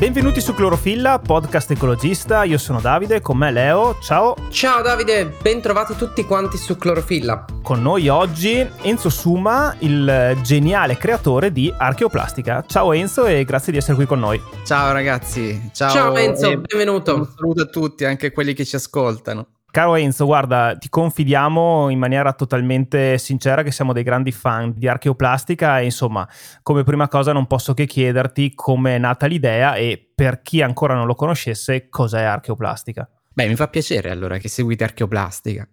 Benvenuti 0.00 0.40
su 0.40 0.54
Clorofilla, 0.54 1.18
podcast 1.18 1.72
ecologista. 1.72 2.44
Io 2.44 2.56
sono 2.56 2.80
Davide, 2.80 3.20
con 3.20 3.36
me 3.36 3.50
Leo. 3.50 3.98
Ciao. 4.00 4.34
Ciao 4.48 4.80
Davide, 4.80 5.36
bentrovati 5.42 5.94
tutti 5.94 6.24
quanti 6.24 6.56
su 6.56 6.78
Clorofilla. 6.78 7.44
Con 7.62 7.82
noi 7.82 8.08
oggi 8.08 8.66
Enzo 8.80 9.10
Suma, 9.10 9.76
il 9.80 10.38
geniale 10.42 10.96
creatore 10.96 11.52
di 11.52 11.70
Archeoplastica. 11.76 12.64
Ciao 12.66 12.94
Enzo 12.94 13.26
e 13.26 13.44
grazie 13.44 13.72
di 13.72 13.78
essere 13.78 13.94
qui 13.94 14.06
con 14.06 14.20
noi. 14.20 14.40
Ciao 14.64 14.90
ragazzi. 14.90 15.68
Ciao, 15.74 15.90
Ciao 15.90 16.16
Enzo, 16.16 16.48
benvenuto. 16.56 17.16
Un 17.16 17.28
saluto 17.36 17.62
a 17.64 17.66
tutti, 17.66 18.06
anche 18.06 18.32
quelli 18.32 18.54
che 18.54 18.64
ci 18.64 18.76
ascoltano. 18.76 19.59
Caro 19.70 19.94
Enzo, 19.94 20.24
guarda, 20.24 20.76
ti 20.76 20.88
confidiamo 20.88 21.90
in 21.90 21.98
maniera 21.98 22.32
totalmente 22.32 23.18
sincera 23.18 23.62
che 23.62 23.70
siamo 23.70 23.92
dei 23.92 24.02
grandi 24.02 24.32
fan 24.32 24.72
di 24.76 24.88
archeoplastica 24.88 25.78
e 25.78 25.84
insomma, 25.84 26.28
come 26.62 26.82
prima 26.82 27.06
cosa 27.06 27.32
non 27.32 27.46
posso 27.46 27.72
che 27.72 27.86
chiederti 27.86 28.54
come 28.54 28.96
è 28.96 28.98
nata 28.98 29.26
l'idea 29.26 29.74
e 29.74 30.10
per 30.12 30.42
chi 30.42 30.60
ancora 30.60 30.94
non 30.94 31.06
lo 31.06 31.14
conoscesse, 31.14 31.88
cos'è 31.88 32.22
archeoplastica. 32.22 33.08
Beh, 33.32 33.46
mi 33.46 33.54
fa 33.54 33.68
piacere 33.68 34.10
allora 34.10 34.38
che 34.38 34.48
seguite 34.48 34.82
archeoplastica. 34.82 35.68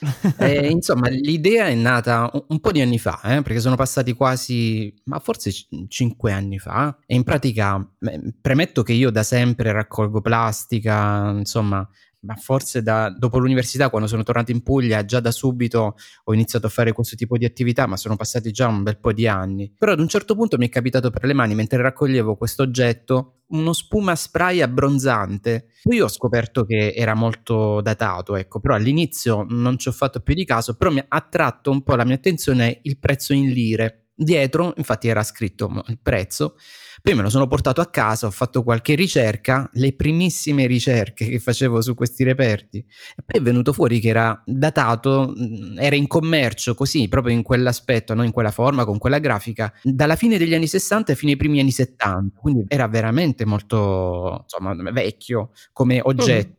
eh, 0.38 0.68
insomma, 0.68 1.08
l'idea 1.08 1.66
è 1.66 1.74
nata 1.74 2.30
un, 2.32 2.44
un 2.48 2.60
po' 2.60 2.72
di 2.72 2.80
anni 2.80 2.98
fa, 2.98 3.20
eh, 3.24 3.42
perché 3.42 3.60
sono 3.60 3.76
passati 3.76 4.12
quasi, 4.12 4.94
ma 5.04 5.18
forse 5.18 5.50
c- 5.50 5.66
cinque 5.88 6.32
anni 6.32 6.58
fa. 6.58 6.96
E 7.04 7.14
in 7.14 7.24
pratica, 7.24 7.84
beh, 7.98 8.34
premetto 8.40 8.82
che 8.82 8.92
io 8.92 9.10
da 9.10 9.22
sempre 9.22 9.72
raccolgo 9.72 10.20
plastica, 10.20 11.30
insomma, 11.30 11.86
ma 12.20 12.34
forse 12.34 12.82
da, 12.82 13.10
dopo 13.10 13.38
l'università, 13.38 13.88
quando 13.88 14.08
sono 14.08 14.22
tornato 14.22 14.50
in 14.50 14.62
Puglia, 14.62 15.04
già 15.04 15.20
da 15.20 15.30
subito 15.30 15.96
ho 16.24 16.34
iniziato 16.34 16.66
a 16.66 16.70
fare 16.70 16.92
questo 16.92 17.16
tipo 17.16 17.38
di 17.38 17.44
attività, 17.44 17.86
ma 17.86 17.96
sono 17.96 18.16
passati 18.16 18.50
già 18.50 18.66
un 18.66 18.82
bel 18.82 18.98
po' 18.98 19.12
di 19.12 19.26
anni. 19.26 19.72
Però 19.76 19.92
ad 19.92 20.00
un 20.00 20.08
certo 20.08 20.34
punto 20.34 20.58
mi 20.58 20.66
è 20.66 20.68
capitato 20.68 21.10
per 21.10 21.24
le 21.24 21.32
mani, 21.32 21.54
mentre 21.54 21.80
raccoglievo 21.80 22.36
questo 22.36 22.62
oggetto, 22.62 23.40
uno 23.48 23.72
spuma 23.72 24.14
spray 24.14 24.60
abbronzante. 24.60 25.68
Poi 25.82 26.00
ho 26.00 26.08
scoperto 26.08 26.64
che 26.64 26.92
era 26.94 27.14
molto 27.14 27.80
datato, 27.80 28.36
ecco, 28.36 28.60
però 28.60 28.74
all'inizio 28.74 29.44
non 29.48 29.78
ci 29.78 29.88
ho 29.88 29.92
fatto 29.92 30.20
più 30.20 30.34
di 30.34 30.44
caso, 30.44 30.76
però 30.76 30.90
mi 30.90 30.98
ha 30.98 31.06
attratto 31.08 31.70
un 31.70 31.82
po' 31.82 31.94
la 31.94 32.04
mia 32.04 32.16
attenzione 32.16 32.80
il 32.82 32.98
prezzo 32.98 33.32
in 33.32 33.50
lire. 33.50 34.08
Dietro, 34.14 34.74
infatti, 34.76 35.08
era 35.08 35.22
scritto 35.22 35.82
il 35.86 35.98
prezzo 36.00 36.56
poi 37.02 37.14
me 37.14 37.22
lo 37.22 37.30
sono 37.30 37.46
portato 37.46 37.80
a 37.80 37.86
casa, 37.86 38.26
ho 38.26 38.30
fatto 38.30 38.62
qualche 38.62 38.94
ricerca, 38.94 39.68
le 39.74 39.94
primissime 39.94 40.66
ricerche 40.66 41.26
che 41.26 41.38
facevo 41.38 41.80
su 41.80 41.94
questi 41.94 42.24
reperti, 42.24 42.78
e 42.78 43.22
poi 43.24 43.40
è 43.40 43.42
venuto 43.42 43.72
fuori 43.72 44.00
che 44.00 44.08
era 44.08 44.40
datato, 44.44 45.34
era 45.76 45.96
in 45.96 46.06
commercio 46.06 46.74
così, 46.74 47.08
proprio 47.08 47.34
in 47.34 47.42
quell'aspetto, 47.42 48.14
no? 48.14 48.22
in 48.22 48.32
quella 48.32 48.50
forma, 48.50 48.84
con 48.84 48.98
quella 48.98 49.18
grafica, 49.18 49.72
dalla 49.82 50.16
fine 50.16 50.38
degli 50.38 50.54
anni 50.54 50.66
60 50.66 51.14
fino 51.14 51.30
ai 51.30 51.36
primi 51.36 51.60
anni 51.60 51.70
70, 51.70 52.38
quindi 52.40 52.64
era 52.68 52.86
veramente 52.88 53.44
molto 53.44 54.40
insomma, 54.42 54.74
vecchio 54.92 55.50
come 55.72 56.00
oggetto. 56.02 56.48
Mm. 56.48 56.58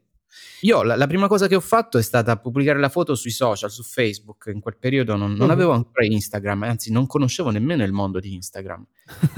Io 0.61 0.83
la, 0.83 0.95
la, 0.95 1.07
prima 1.07 1.27
cosa 1.27 1.47
che 1.47 1.55
ho 1.55 1.59
fatto 1.61 1.97
è 1.97 2.01
stata 2.01 2.37
pubblicare 2.37 2.79
la 2.79 2.89
foto 2.89 3.15
sui 3.15 3.31
social, 3.31 3.71
su 3.71 3.83
Facebook. 3.83 4.49
In 4.53 4.59
quel 4.59 4.77
periodo 4.77 5.15
non, 5.15 5.33
non 5.33 5.47
uh-huh. 5.47 5.53
avevo 5.53 5.71
ancora 5.71 6.05
Instagram, 6.05 6.63
anzi 6.63 6.91
non 6.91 7.07
conoscevo 7.07 7.49
nemmeno 7.49 7.83
il 7.83 7.91
mondo 7.91 8.19
di 8.19 8.33
Instagram. 8.33 8.85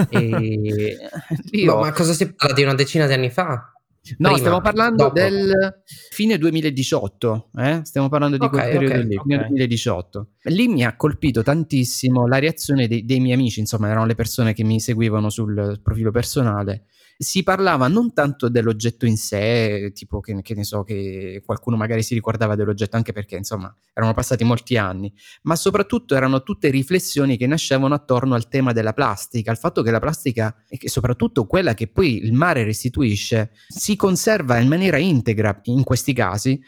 e 0.10 0.98
io... 1.52 1.74
no, 1.74 1.80
ma 1.82 1.92
cosa 1.92 2.14
si 2.14 2.34
parla 2.34 2.54
di 2.54 2.64
una 2.64 2.76
decina 2.76 3.08
di 3.08 3.14
anni 3.14 3.30
fa? 3.30 3.74
No, 4.18 4.32
Prima, 4.32 4.38
stiamo 4.38 4.60
parlando 4.60 5.04
dopo. 5.04 5.14
del 5.14 5.82
fine 6.10 6.38
2018, 6.38 7.50
eh? 7.56 7.80
stiamo 7.84 8.10
parlando 8.10 8.38
di 8.38 8.44
okay, 8.44 8.60
quel 8.60 8.72
periodo 8.72 8.96
okay, 8.96 9.08
lì, 9.08 9.16
okay. 9.16 9.38
fine 9.38 9.48
2018. 9.48 10.28
Lì 10.42 10.68
mi 10.68 10.84
ha 10.84 10.96
colpito 10.98 11.42
tantissimo 11.42 12.28
la 12.28 12.38
reazione 12.38 12.90
dei, 12.90 13.06
dei 13.06 13.22
miei 13.22 13.36
amici, 13.36 13.62
insomma 13.62 13.88
erano 13.88 14.06
le 14.06 14.16
persone 14.16 14.54
che 14.54 14.66
mi 14.66 14.82
seguivano 14.82 15.30
sul 15.30 15.80
profilo 15.82 16.12
personale, 16.12 16.88
si 17.18 17.44
parlava 17.44 17.88
non 17.88 18.14
tanto 18.14 18.50
dell'oggetto 18.50 19.06
in 19.06 19.18
sé, 19.18 19.92
tipo 19.94 20.20
che, 20.20 20.42
che, 20.42 20.54
ne 20.56 20.64
so, 20.64 20.84
che 20.84 21.42
qualcuno 21.46 21.78
magari 21.78 22.04
si 22.04 22.14
ricordava 22.14 22.56
dell'oggetto, 22.56 22.96
anche 22.96 23.14
perché 23.14 23.36
insomma 23.36 23.76
erano 23.94 24.14
passati 24.14 24.44
molti 24.44 24.78
anni, 24.78 25.14
ma 25.44 25.56
soprattutto 25.56 26.16
erano 26.16 26.44
tutte 26.44 26.70
riflessioni 26.70 27.38
che 27.38 27.48
nascevano 27.48 27.94
attorno 27.94 28.36
al 28.36 28.48
tema 28.48 28.72
della 28.74 28.94
plastica, 28.94 29.52
al 29.52 29.58
fatto 29.58 29.82
che 29.82 29.92
la 29.92 30.00
plastica, 30.00 30.56
e 30.68 30.78
che 30.78 30.90
soprattutto 30.90 31.46
quella 31.46 31.74
che 31.74 31.88
poi 31.88 32.24
il 32.24 32.34
mare 32.34 32.64
restituisce, 32.64 33.52
si 33.68 33.96
conserva 33.96 34.58
in 34.60 34.68
maniera 34.68 34.98
integra 34.98 35.60
in 35.64 35.84
questi 35.84 36.14
casi 36.14 36.60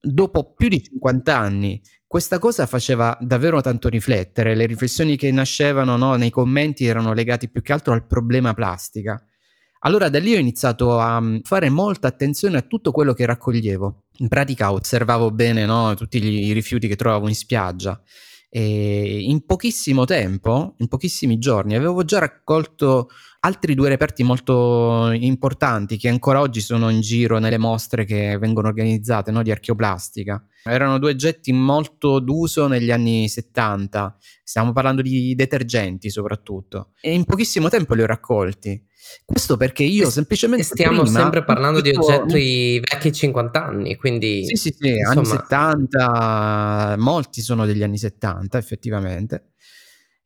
dopo 0.00 0.54
più 0.54 0.68
di 0.68 0.82
50 0.82 1.36
anni. 1.36 1.80
Questa 2.06 2.38
cosa 2.38 2.66
faceva 2.66 3.16
davvero 3.20 3.60
tanto 3.60 3.88
riflettere, 3.88 4.54
le 4.54 4.64
riflessioni 4.64 5.16
che 5.16 5.30
nascevano 5.30 5.96
no, 5.96 6.14
nei 6.14 6.30
commenti 6.30 6.86
erano 6.86 7.12
legate 7.12 7.48
più 7.48 7.60
che 7.60 7.72
altro 7.72 7.92
al 7.92 8.06
problema 8.06 8.54
plastica. 8.54 9.22
Allora 9.80 10.08
da 10.08 10.18
lì 10.18 10.34
ho 10.34 10.38
iniziato 10.38 10.98
a 10.98 11.20
mm, 11.20 11.38
fare 11.42 11.70
molta 11.70 12.08
attenzione 12.08 12.58
a 12.58 12.62
tutto 12.62 12.90
quello 12.90 13.12
che 13.12 13.26
raccoglievo. 13.26 14.04
In 14.18 14.28
pratica 14.28 14.72
osservavo 14.72 15.30
bene 15.30 15.64
no, 15.64 15.94
tutti 15.94 16.18
i 16.18 16.52
rifiuti 16.52 16.88
che 16.88 16.96
trovavo 16.96 17.28
in 17.28 17.34
spiaggia 17.34 18.00
e 18.50 19.20
in 19.20 19.44
pochissimo 19.44 20.04
tempo, 20.04 20.74
in 20.78 20.88
pochissimi 20.88 21.38
giorni, 21.38 21.76
avevo 21.76 22.04
già 22.04 22.18
raccolto 22.18 23.10
altri 23.48 23.74
due 23.74 23.88
reperti 23.88 24.22
molto 24.22 25.10
importanti 25.10 25.96
che 25.96 26.08
ancora 26.08 26.40
oggi 26.40 26.60
sono 26.60 26.90
in 26.90 27.00
giro 27.00 27.38
nelle 27.38 27.58
mostre 27.58 28.04
che 28.04 28.36
vengono 28.38 28.68
organizzate 28.68 29.30
no, 29.30 29.42
di 29.42 29.50
archeoplastica. 29.50 30.44
Erano 30.64 30.98
due 30.98 31.12
oggetti 31.12 31.50
molto 31.52 32.20
d'uso 32.20 32.66
negli 32.66 32.90
anni 32.90 33.28
70, 33.28 34.16
stiamo 34.44 34.72
parlando 34.72 35.00
di 35.00 35.34
detergenti 35.34 36.10
soprattutto, 36.10 36.90
e 37.00 37.14
in 37.14 37.24
pochissimo 37.24 37.68
tempo 37.68 37.94
li 37.94 38.02
ho 38.02 38.06
raccolti. 38.06 38.84
Questo 39.24 39.56
perché 39.56 39.84
io 39.84 40.10
semplicemente. 40.10 40.64
Stiamo 40.64 41.02
prima, 41.02 41.20
sempre 41.20 41.42
parlando 41.42 41.80
di 41.80 41.90
oggetti 41.90 42.78
vecchi 42.80 43.10
50 43.10 43.64
anni, 43.64 43.96
quindi. 43.96 44.44
Sì, 44.44 44.56
sì, 44.56 44.74
sì, 44.78 44.88
insomma... 44.90 45.20
anni 45.20 45.26
70, 45.26 46.94
molti 46.98 47.40
sono 47.40 47.64
degli 47.64 47.82
anni 47.82 47.96
70, 47.96 48.58
effettivamente. 48.58 49.52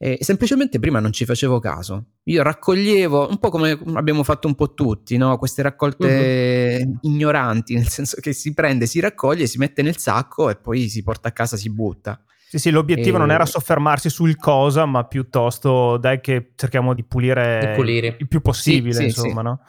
E 0.05 0.19
semplicemente 0.21 0.81
prima 0.81 0.99
non 0.99 1.13
ci 1.13 1.25
facevo 1.25 1.61
caso. 1.61 2.07
Io 2.25 2.43
raccoglievo 2.43 3.29
un 3.29 3.39
po' 3.39 3.51
come 3.51 3.79
abbiamo 3.95 4.25
fatto 4.25 4.49
un 4.49 4.57
po' 4.57 4.75
tutti, 4.75 5.17
no? 5.17 5.39
queste 5.39 5.63
raccolte 5.63 6.83
uh-huh. 6.85 6.99
ignoranti, 7.03 7.75
nel 7.79 7.87
senso 7.87 8.21
che 8.21 8.33
si 8.33 8.53
prende, 8.53 8.87
si 8.87 8.99
raccoglie, 8.99 9.47
si 9.47 9.59
mette 9.59 9.81
nel 9.81 9.99
sacco 9.99 10.51
e 10.51 10.57
poi 10.57 10.89
si 10.89 11.05
porta 11.05 11.29
a 11.29 11.31
casa, 11.31 11.57
si 11.57 11.71
butta. 11.71 12.21
Sì, 12.49 12.59
sì, 12.59 12.71
l'obiettivo 12.71 13.15
e... 13.15 13.21
non 13.21 13.31
era 13.31 13.47
soffermarsi 13.47 14.11
sul 14.11 14.35
cosa, 14.35 14.87
ma 14.87 15.05
piuttosto 15.05 15.99
dai 15.99 16.21
che 16.21 16.51
cerchiamo 16.57 16.95
di 16.95 17.05
pulire, 17.05 17.61
di 17.61 17.73
pulire. 17.77 18.17
il 18.19 18.27
più 18.27 18.41
possibile, 18.41 18.95
sì, 18.95 19.05
insomma, 19.05 19.41
sì. 19.41 19.47
no? 19.47 19.61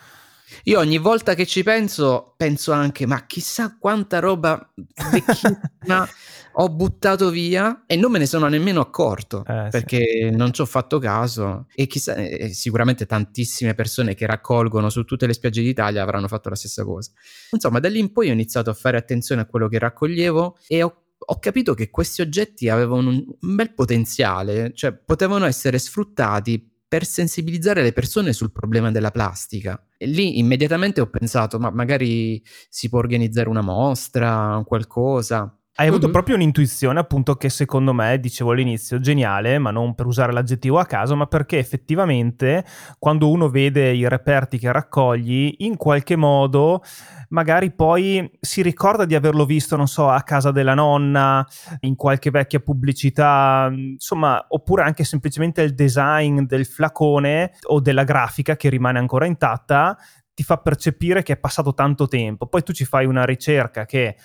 Io 0.63 0.79
ogni 0.79 0.97
volta 0.97 1.33
che 1.33 1.45
ci 1.45 1.63
penso, 1.63 2.33
penso 2.37 2.71
anche, 2.71 3.05
ma 3.05 3.25
chissà 3.25 3.77
quanta 3.77 4.19
roba 4.19 4.73
vecchina 5.11 6.07
ho 6.55 6.69
buttato 6.69 7.29
via 7.29 7.83
e 7.87 7.95
non 7.95 8.11
me 8.11 8.19
ne 8.19 8.25
sono 8.25 8.47
nemmeno 8.47 8.79
accorto 8.79 9.43
eh, 9.47 9.69
perché 9.71 10.29
sì. 10.29 10.35
non 10.35 10.53
ci 10.53 10.61
ho 10.61 10.65
fatto 10.65 10.99
caso 10.99 11.65
e 11.73 11.87
chissà, 11.87 12.15
eh, 12.15 12.49
sicuramente 12.49 13.05
tantissime 13.05 13.73
persone 13.73 14.13
che 14.13 14.27
raccolgono 14.27 14.89
su 14.89 15.03
tutte 15.03 15.25
le 15.25 15.33
spiagge 15.33 15.63
d'Italia 15.63 16.03
avranno 16.03 16.27
fatto 16.27 16.49
la 16.49 16.55
stessa 16.55 16.83
cosa. 16.83 17.11
Insomma, 17.51 17.79
da 17.79 17.89
lì 17.89 17.99
in 17.99 18.11
poi 18.11 18.29
ho 18.29 18.33
iniziato 18.33 18.69
a 18.69 18.73
fare 18.73 18.97
attenzione 18.97 19.41
a 19.41 19.45
quello 19.45 19.67
che 19.67 19.79
raccoglievo 19.79 20.57
e 20.67 20.83
ho 20.83 20.97
ho 21.25 21.39
capito 21.39 21.73
che 21.73 21.89
questi 21.89 22.21
oggetti 22.21 22.67
avevano 22.67 23.09
un, 23.09 23.23
un 23.39 23.55
bel 23.55 23.73
potenziale, 23.73 24.73
cioè 24.73 24.93
potevano 24.93 25.45
essere 25.45 25.77
sfruttati 25.79 26.71
per 26.87 27.05
sensibilizzare 27.05 27.81
le 27.81 27.91
persone 27.91 28.33
sul 28.33 28.51
problema 28.51 28.91
della 28.91 29.09
plastica. 29.09 29.83
Lì 30.05 30.39
immediatamente 30.39 31.01
ho 31.01 31.09
pensato, 31.09 31.59
ma 31.59 31.69
magari 31.71 32.41
si 32.69 32.89
può 32.89 32.99
organizzare 32.99 33.49
una 33.49 33.61
mostra, 33.61 34.61
qualcosa. 34.65 35.55
Hai 35.75 35.87
avuto 35.87 36.03
mm-hmm. 36.03 36.13
proprio 36.13 36.35
un'intuizione, 36.35 36.99
appunto, 36.99 37.33
che 37.33 37.49
secondo 37.49 37.93
me, 37.93 38.19
dicevo 38.19 38.51
all'inizio, 38.51 38.99
geniale, 38.99 39.57
ma 39.57 39.71
non 39.71 39.95
per 39.95 40.05
usare 40.05 40.31
l'aggettivo 40.31 40.77
a 40.77 40.85
caso, 40.85 41.15
ma 41.15 41.25
perché 41.25 41.57
effettivamente 41.57 42.63
quando 42.99 43.27
uno 43.27 43.49
vede 43.49 43.91
i 43.91 44.07
reperti 44.07 44.59
che 44.59 44.71
raccogli, 44.71 45.55
in 45.59 45.75
qualche 45.75 46.15
modo 46.15 46.83
magari 47.29 47.71
poi 47.71 48.29
si 48.39 48.61
ricorda 48.61 49.05
di 49.05 49.15
averlo 49.15 49.45
visto, 49.45 49.75
non 49.75 49.87
so, 49.87 50.09
a 50.09 50.21
casa 50.21 50.51
della 50.51 50.75
nonna, 50.75 51.43
in 51.79 51.95
qualche 51.95 52.29
vecchia 52.29 52.59
pubblicità, 52.59 53.67
insomma, 53.73 54.45
oppure 54.49 54.83
anche 54.83 55.03
semplicemente 55.03 55.63
il 55.63 55.73
design 55.73 56.41
del 56.41 56.67
flacone 56.67 57.53
o 57.63 57.79
della 57.79 58.03
grafica 58.03 58.55
che 58.55 58.69
rimane 58.69 58.99
ancora 58.99 59.25
intatta, 59.25 59.97
ti 60.33 60.43
fa 60.43 60.57
percepire 60.57 61.21
che 61.21 61.33
è 61.33 61.37
passato 61.37 61.73
tanto 61.73 62.07
tempo. 62.07 62.47
Poi 62.47 62.63
tu 62.63 62.73
ci 62.73 62.85
fai 62.85 63.05
una 63.05 63.23
ricerca 63.23 63.85
che 63.85 64.15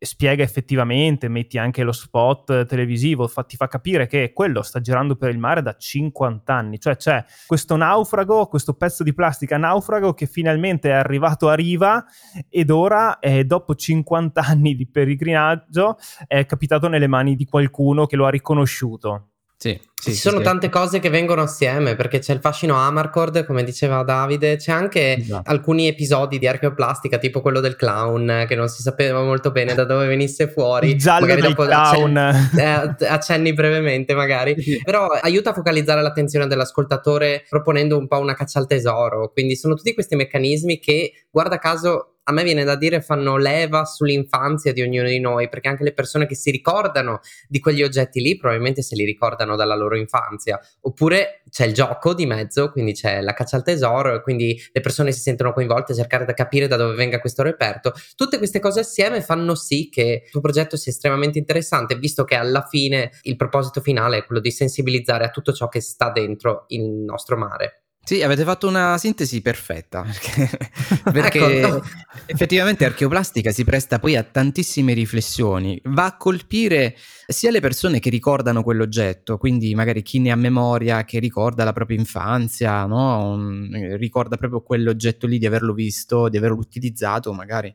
spiega 0.00 0.42
effettivamente, 0.42 1.28
metti 1.28 1.56
anche 1.58 1.82
lo 1.82 1.92
spot 1.92 2.66
televisivo, 2.66 3.28
fa, 3.28 3.44
ti 3.44 3.56
fa 3.56 3.68
capire 3.68 4.06
che 4.06 4.32
quello 4.32 4.62
sta 4.62 4.80
girando 4.80 5.16
per 5.16 5.30
il 5.30 5.38
mare 5.38 5.62
da 5.62 5.76
50 5.76 6.52
anni. 6.52 6.80
Cioè 6.80 6.96
c'è 6.96 7.24
questo 7.46 7.76
naufrago, 7.76 8.46
questo 8.46 8.74
pezzo 8.74 9.04
di 9.04 9.14
plastica 9.14 9.56
naufrago 9.56 10.14
che 10.14 10.26
finalmente 10.26 10.90
è 10.90 10.94
arrivato 10.94 11.48
a 11.48 11.54
riva 11.54 12.04
ed 12.48 12.70
ora, 12.70 13.18
eh, 13.20 13.44
dopo 13.44 13.74
50 13.74 14.40
anni 14.40 14.74
di 14.74 14.88
peregrinaggio, 14.88 15.96
è 16.26 16.44
capitato 16.44 16.88
nelle 16.88 17.06
mani 17.06 17.36
di 17.36 17.44
qualcuno 17.44 18.06
che 18.06 18.16
lo 18.16 18.26
ha 18.26 18.30
riconosciuto. 18.30 19.31
Sì, 19.62 19.78
sì, 19.94 20.10
ci 20.10 20.14
sì, 20.16 20.20
sono 20.22 20.40
tante 20.40 20.68
cose 20.68 20.98
che 20.98 21.08
vengono 21.08 21.42
assieme 21.42 21.94
perché 21.94 22.18
c'è 22.18 22.32
il 22.32 22.40
fascino 22.40 22.74
Amarcord, 22.74 23.46
come 23.46 23.62
diceva 23.62 24.02
Davide, 24.02 24.56
c'è 24.56 24.72
anche 24.72 25.18
esatto. 25.18 25.48
alcuni 25.48 25.86
episodi 25.86 26.40
di 26.40 26.48
archeoplastica, 26.48 27.18
tipo 27.18 27.40
quello 27.40 27.60
del 27.60 27.76
clown, 27.76 28.46
che 28.48 28.56
non 28.56 28.66
si 28.66 28.82
sapeva 28.82 29.22
molto 29.22 29.52
bene 29.52 29.74
da 29.74 29.84
dove 29.84 30.08
venisse 30.08 30.48
fuori. 30.48 30.90
Il 30.90 30.98
giallo 30.98 31.26
magari 31.26 31.42
dopo 31.42 31.62
clown. 31.62 32.16
Accenni, 32.16 32.58
eh, 32.60 33.06
accenni 33.06 33.52
brevemente, 33.52 34.14
magari. 34.14 34.56
Però 34.82 35.06
aiuta 35.06 35.50
a 35.50 35.54
focalizzare 35.54 36.02
l'attenzione 36.02 36.48
dell'ascoltatore 36.48 37.44
proponendo 37.48 37.96
un 37.96 38.08
po' 38.08 38.18
una 38.18 38.34
caccia 38.34 38.58
al 38.58 38.66
tesoro. 38.66 39.30
Quindi 39.32 39.54
sono 39.54 39.76
tutti 39.76 39.94
questi 39.94 40.16
meccanismi 40.16 40.80
che, 40.80 41.12
guarda 41.30 41.58
caso, 41.58 42.11
a 42.24 42.32
me 42.32 42.44
viene 42.44 42.64
da 42.64 42.76
dire 42.76 43.00
fanno 43.00 43.36
leva 43.36 43.84
sull'infanzia 43.84 44.72
di 44.72 44.82
ognuno 44.82 45.08
di 45.08 45.18
noi, 45.18 45.48
perché 45.48 45.68
anche 45.68 45.84
le 45.84 45.92
persone 45.92 46.26
che 46.26 46.34
si 46.34 46.50
ricordano 46.50 47.20
di 47.48 47.58
quegli 47.58 47.82
oggetti 47.82 48.20
lì 48.20 48.36
probabilmente 48.36 48.82
se 48.82 48.94
li 48.94 49.04
ricordano 49.04 49.56
dalla 49.56 49.74
loro 49.74 49.96
infanzia, 49.96 50.60
oppure 50.82 51.42
c'è 51.50 51.66
il 51.66 51.74
gioco 51.74 52.14
di 52.14 52.26
mezzo, 52.26 52.70
quindi 52.70 52.92
c'è 52.92 53.20
la 53.20 53.32
caccia 53.32 53.56
al 53.56 53.64
tesoro, 53.64 54.14
e 54.14 54.22
quindi 54.22 54.60
le 54.72 54.80
persone 54.80 55.12
si 55.12 55.20
sentono 55.20 55.52
coinvolte 55.52 55.92
a 55.92 55.96
cercare 55.96 56.24
di 56.24 56.34
capire 56.34 56.68
da 56.68 56.76
dove 56.76 56.94
venga 56.94 57.18
questo 57.18 57.42
reperto. 57.42 57.92
Tutte 58.14 58.38
queste 58.38 58.60
cose 58.60 58.80
assieme 58.80 59.20
fanno 59.20 59.54
sì 59.54 59.88
che 59.90 60.22
il 60.24 60.30
tuo 60.30 60.40
progetto 60.40 60.76
sia 60.76 60.92
estremamente 60.92 61.38
interessante, 61.38 61.96
visto 61.96 62.24
che 62.24 62.34
alla 62.34 62.66
fine 62.68 63.10
il 63.22 63.36
proposito 63.36 63.80
finale 63.80 64.18
è 64.18 64.24
quello 64.24 64.40
di 64.40 64.50
sensibilizzare 64.50 65.24
a 65.24 65.30
tutto 65.30 65.52
ciò 65.52 65.68
che 65.68 65.80
sta 65.80 66.10
dentro 66.10 66.64
il 66.68 66.82
nostro 66.82 67.36
mare. 67.36 67.81
Sì, 68.04 68.20
avete 68.20 68.42
fatto 68.42 68.66
una 68.66 68.98
sintesi 68.98 69.40
perfetta, 69.42 70.02
perché, 70.10 70.58
perché 71.12 71.60
ecco. 71.60 71.82
effettivamente 72.26 72.84
archeoplastica 72.84 73.52
si 73.52 73.62
presta 73.62 74.00
poi 74.00 74.16
a 74.16 74.24
tantissime 74.24 74.92
riflessioni, 74.92 75.80
va 75.84 76.06
a 76.06 76.16
colpire 76.16 76.96
sia 77.28 77.52
le 77.52 77.60
persone 77.60 78.00
che 78.00 78.10
ricordano 78.10 78.64
quell'oggetto, 78.64 79.38
quindi 79.38 79.72
magari 79.76 80.02
chi 80.02 80.18
ne 80.18 80.32
ha 80.32 80.36
memoria, 80.36 81.04
che 81.04 81.20
ricorda 81.20 81.62
la 81.62 81.72
propria 81.72 81.96
infanzia, 81.96 82.86
no? 82.86 83.68
ricorda 83.96 84.36
proprio 84.36 84.62
quell'oggetto 84.62 85.28
lì 85.28 85.38
di 85.38 85.46
averlo 85.46 85.72
visto, 85.72 86.28
di 86.28 86.36
averlo 86.36 86.58
utilizzato 86.58 87.32
magari 87.32 87.72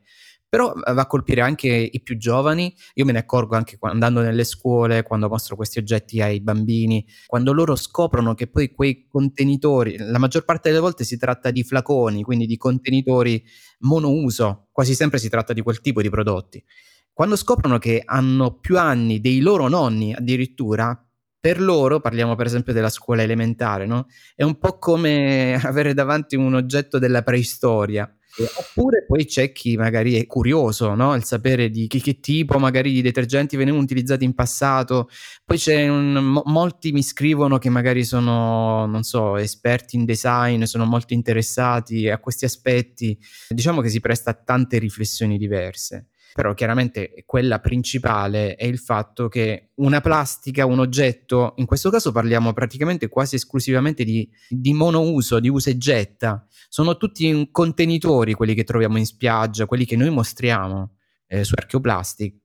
però 0.50 0.74
va 0.74 1.02
a 1.02 1.08
colpire 1.08 1.42
anche 1.42 1.68
i 1.68 2.02
più 2.02 2.18
giovani. 2.18 2.74
Io 2.96 3.06
me 3.06 3.12
ne 3.12 3.20
accorgo 3.20 3.56
anche 3.56 3.78
andando 3.82 4.22
nelle 4.22 4.44
scuole, 4.44 5.04
quando 5.04 5.28
mostro 5.28 5.56
questi 5.56 5.80
oggetti 5.80 6.22
ai 6.22 6.40
bambini, 6.42 7.06
quando 7.26 7.54
loro 7.54 7.76
scoprono 7.76 8.34
che 8.34 8.48
poi 8.48 8.72
quei 8.72 9.08
contenitori, 9.08 9.98
la 9.98 10.20
maggior 10.20 10.46
parte 10.46 10.70
delle 10.70 10.82
volte 10.82 11.04
si 11.04 11.18
tratta 11.18 11.52
di 11.52 11.64
flaconi, 11.64 12.24
quindi 12.24 12.46
di 12.46 12.58
contenitori 12.58 13.44
monouso, 13.80 14.68
quasi 14.72 14.96
sempre 14.96 15.20
si 15.20 15.30
tratta 15.30 15.54
di 15.54 15.62
quel 15.62 15.82
tipo 15.82 16.02
di 16.02 16.10
prodotti. 16.10 16.64
Quando 17.12 17.36
scoprono 17.36 17.80
che 17.80 18.04
hanno 18.06 18.60
più 18.60 18.78
anni 18.78 19.20
dei 19.20 19.40
loro 19.40 19.68
nonni 19.68 20.14
addirittura, 20.14 21.02
per 21.40 21.62
loro, 21.62 22.00
parliamo 22.00 22.36
per 22.36 22.46
esempio 22.46 22.74
della 22.74 22.90
scuola 22.90 23.22
elementare, 23.24 23.86
no? 23.86 24.08
È 24.36 24.44
un 24.44 24.58
po' 24.58 24.78
come 24.78 25.56
avere 25.64 25.94
davanti 25.94 26.36
un 26.36 26.54
oggetto 26.54 27.00
della 27.00 27.24
preistoria 27.24 28.12
Oppure 28.44 29.06
poi 29.06 29.25
c'è 29.25 29.51
chi 29.51 29.75
magari 29.78 30.19
è 30.19 30.25
curioso, 30.28 30.94
no? 30.94 31.16
Il 31.16 31.24
sapere 31.24 31.69
di 31.69 31.88
che, 31.88 32.00
che, 32.00 32.19
tipo 32.19 32.60
magari 32.60 32.92
di 32.92 33.01
detergenti 33.01 33.57
venivano 33.57 33.84
utilizzati 33.84 34.24
in 34.24 34.36
passato. 34.36 35.10
Poi 35.44 35.57
c'è 35.57 35.88
un, 35.88 36.13
mo, 36.13 36.44
molti 36.45 36.92
mi 36.92 37.01
scrivono 37.01 37.57
che 37.57 37.69
magari 37.69 38.04
sono, 38.04 38.86
non 38.86 39.04
so, 39.04 39.38
esperti 39.38 39.95
in 39.95 40.06
design, 40.06 40.63
sono 40.63 40.86
molto 40.86 41.13
interessati 41.13 42.10
a 42.10 42.19
questi 42.19 42.45
aspetti. 42.45 43.18
Diciamo 43.50 43.81
che 43.81 43.89
si 43.89 44.00
presta 44.00 44.31
a 44.31 44.34
tante 44.34 44.78
riflessioni 44.78 45.38
diverse 45.38 46.07
però 46.38 46.54
chiaramente 46.54 47.24
quella 47.25 47.60
principale 47.60 48.54
è 48.57 48.66
il 48.66 48.78
fatto 48.78 49.28
che 49.28 49.72
una 49.78 50.01
plastica, 50.01 50.68
un 50.68 50.78
oggetto, 50.78 51.54
in 51.56 51.66
questo 51.66 51.89
caso 51.89 52.12
parliamo 52.12 52.54
praticamente 52.54 53.07
quasi 53.07 53.34
esclusivamente 53.34 54.04
di, 54.04 54.30
di 54.48 54.72
monouso, 54.72 55.39
di 55.39 55.50
usa 55.50 55.72
e 55.72 55.80
getta, 55.80 56.45
sono 56.69 56.95
tutti 56.95 57.50
contenitori 57.50 58.34
quelli 58.34 58.54
che 58.54 58.66
troviamo 58.66 59.00
in 59.00 59.07
spiaggia, 59.07 59.66
quelli 59.66 59.84
che 59.84 59.95
noi 59.95 60.12
mostriamo 60.12 60.98
eh, 61.25 61.44
su 61.44 61.56
Archeoplastic, 61.57 62.36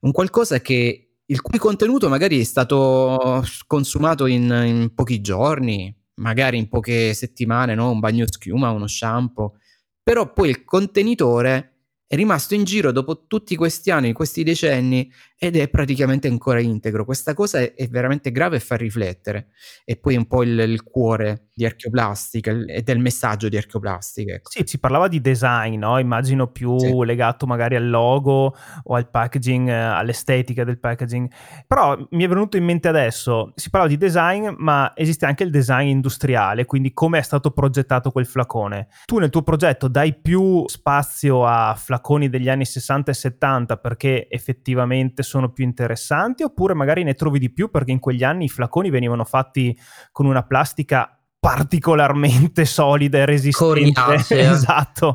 un 0.00 0.10
qualcosa 0.10 0.60
che 0.60 1.18
il 1.24 1.40
cui 1.40 1.60
contenuto 1.60 2.08
magari 2.08 2.40
è 2.40 2.44
stato 2.44 3.44
consumato 3.68 4.26
in, 4.26 4.42
in 4.42 4.92
pochi 4.92 5.20
giorni, 5.20 5.96
magari 6.14 6.58
in 6.58 6.68
poche 6.68 7.14
settimane, 7.14 7.76
no? 7.76 7.92
un 7.92 8.00
bagno 8.00 8.24
schiuma, 8.28 8.72
uno 8.72 8.88
shampoo, 8.88 9.54
però 10.02 10.32
poi 10.32 10.48
il 10.48 10.64
contenitore 10.64 11.75
è 12.08 12.14
rimasto 12.14 12.54
in 12.54 12.64
giro 12.64 12.92
dopo 12.92 13.26
tutti 13.26 13.56
questi 13.56 13.90
anni, 13.90 14.12
questi 14.12 14.44
decenni 14.44 15.10
ed 15.38 15.56
è 15.56 15.68
praticamente 15.68 16.28
ancora 16.28 16.60
integro. 16.60 17.04
Questa 17.04 17.34
cosa 17.34 17.58
è, 17.58 17.74
è 17.74 17.88
veramente 17.88 18.30
grave 18.32 18.56
e 18.56 18.60
fa 18.60 18.76
riflettere. 18.76 19.48
E 19.84 19.96
poi 19.96 20.16
un 20.16 20.26
po' 20.26 20.42
il, 20.42 20.58
il 20.58 20.82
cuore 20.82 21.48
di 21.54 21.64
Archeoplastica 21.64 22.52
e 22.66 22.82
del 22.82 22.98
messaggio 22.98 23.48
di 23.48 23.56
Archeoplastica. 23.56 24.34
Ecco. 24.34 24.50
Sì, 24.50 24.62
si 24.64 24.78
parlava 24.78 25.08
di 25.08 25.20
design, 25.20 25.78
no? 25.78 25.98
immagino 25.98 26.48
più 26.48 26.78
sì. 26.78 27.04
legato 27.04 27.46
magari 27.46 27.76
al 27.76 27.88
logo 27.88 28.54
o 28.84 28.94
al 28.94 29.10
packaging, 29.10 29.68
all'estetica 29.68 30.64
del 30.64 30.78
packaging. 30.78 31.30
Però 31.66 31.96
mi 32.10 32.24
è 32.24 32.28
venuto 32.28 32.56
in 32.56 32.64
mente 32.64 32.88
adesso, 32.88 33.52
si 33.56 33.70
parla 33.70 33.88
di 33.88 33.96
design, 33.96 34.48
ma 34.56 34.92
esiste 34.94 35.26
anche 35.26 35.44
il 35.44 35.50
design 35.50 35.88
industriale, 35.88 36.64
quindi 36.64 36.92
come 36.92 37.18
è 37.18 37.22
stato 37.22 37.50
progettato 37.50 38.10
quel 38.10 38.26
flacone. 38.26 38.88
Tu 39.04 39.18
nel 39.18 39.30
tuo 39.30 39.42
progetto 39.42 39.88
dai 39.88 40.14
più 40.14 40.64
spazio 40.66 41.46
a 41.46 41.74
flaconi 41.74 42.06
flaconi 42.06 42.28
degli 42.28 42.48
anni 42.48 42.64
60 42.64 43.10
e 43.10 43.14
70 43.14 43.76
perché 43.78 44.28
effettivamente 44.28 45.22
sono 45.26 45.52
più 45.52 45.64
interessanti 45.64 46.42
oppure 46.42 46.74
magari 46.74 47.02
ne 47.02 47.14
trovi 47.14 47.38
di 47.38 47.52
più 47.52 47.70
perché 47.70 47.90
in 47.90 47.98
quegli 47.98 48.24
anni 48.24 48.44
i 48.44 48.48
flaconi 48.48 48.90
venivano 48.90 49.24
fatti 49.24 49.76
con 50.12 50.26
una 50.26 50.42
plastica 50.42 51.18
particolarmente 51.38 52.64
solida 52.66 53.18
e 53.18 53.24
resistente. 53.26 54.00
Coriacea. 54.00 54.50
esatto. 54.52 55.14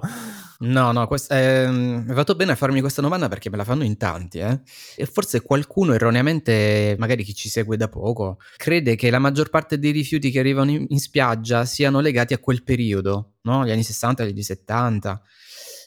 No, 0.61 0.91
no, 0.91 1.07
quest- 1.07 1.31
eh, 1.31 1.67
mi 1.67 2.05
è 2.07 2.13
fatto 2.13 2.35
bene 2.35 2.51
a 2.51 2.55
farmi 2.55 2.81
questa 2.81 3.01
domanda 3.01 3.27
perché 3.27 3.49
me 3.49 3.57
la 3.57 3.63
fanno 3.63 3.83
in 3.83 3.97
tanti, 3.97 4.37
eh? 4.37 4.59
E 4.95 5.07
forse 5.07 5.41
qualcuno 5.41 5.93
erroneamente, 5.93 6.95
magari 6.99 7.23
chi 7.23 7.33
ci 7.33 7.49
segue 7.49 7.77
da 7.77 7.87
poco, 7.87 8.37
crede 8.57 8.95
che 8.95 9.09
la 9.09 9.17
maggior 9.17 9.49
parte 9.49 9.79
dei 9.79 9.91
rifiuti 9.91 10.29
che 10.29 10.37
arrivano 10.37 10.69
in, 10.69 10.85
in 10.87 10.99
spiaggia 10.99 11.65
siano 11.65 11.99
legati 11.99 12.35
a 12.35 12.37
quel 12.37 12.63
periodo, 12.63 13.37
no? 13.41 13.65
Gli 13.65 13.71
anni 13.71 13.83
60, 13.83 14.23
gli 14.23 14.29
anni 14.29 14.43
70. 14.43 15.21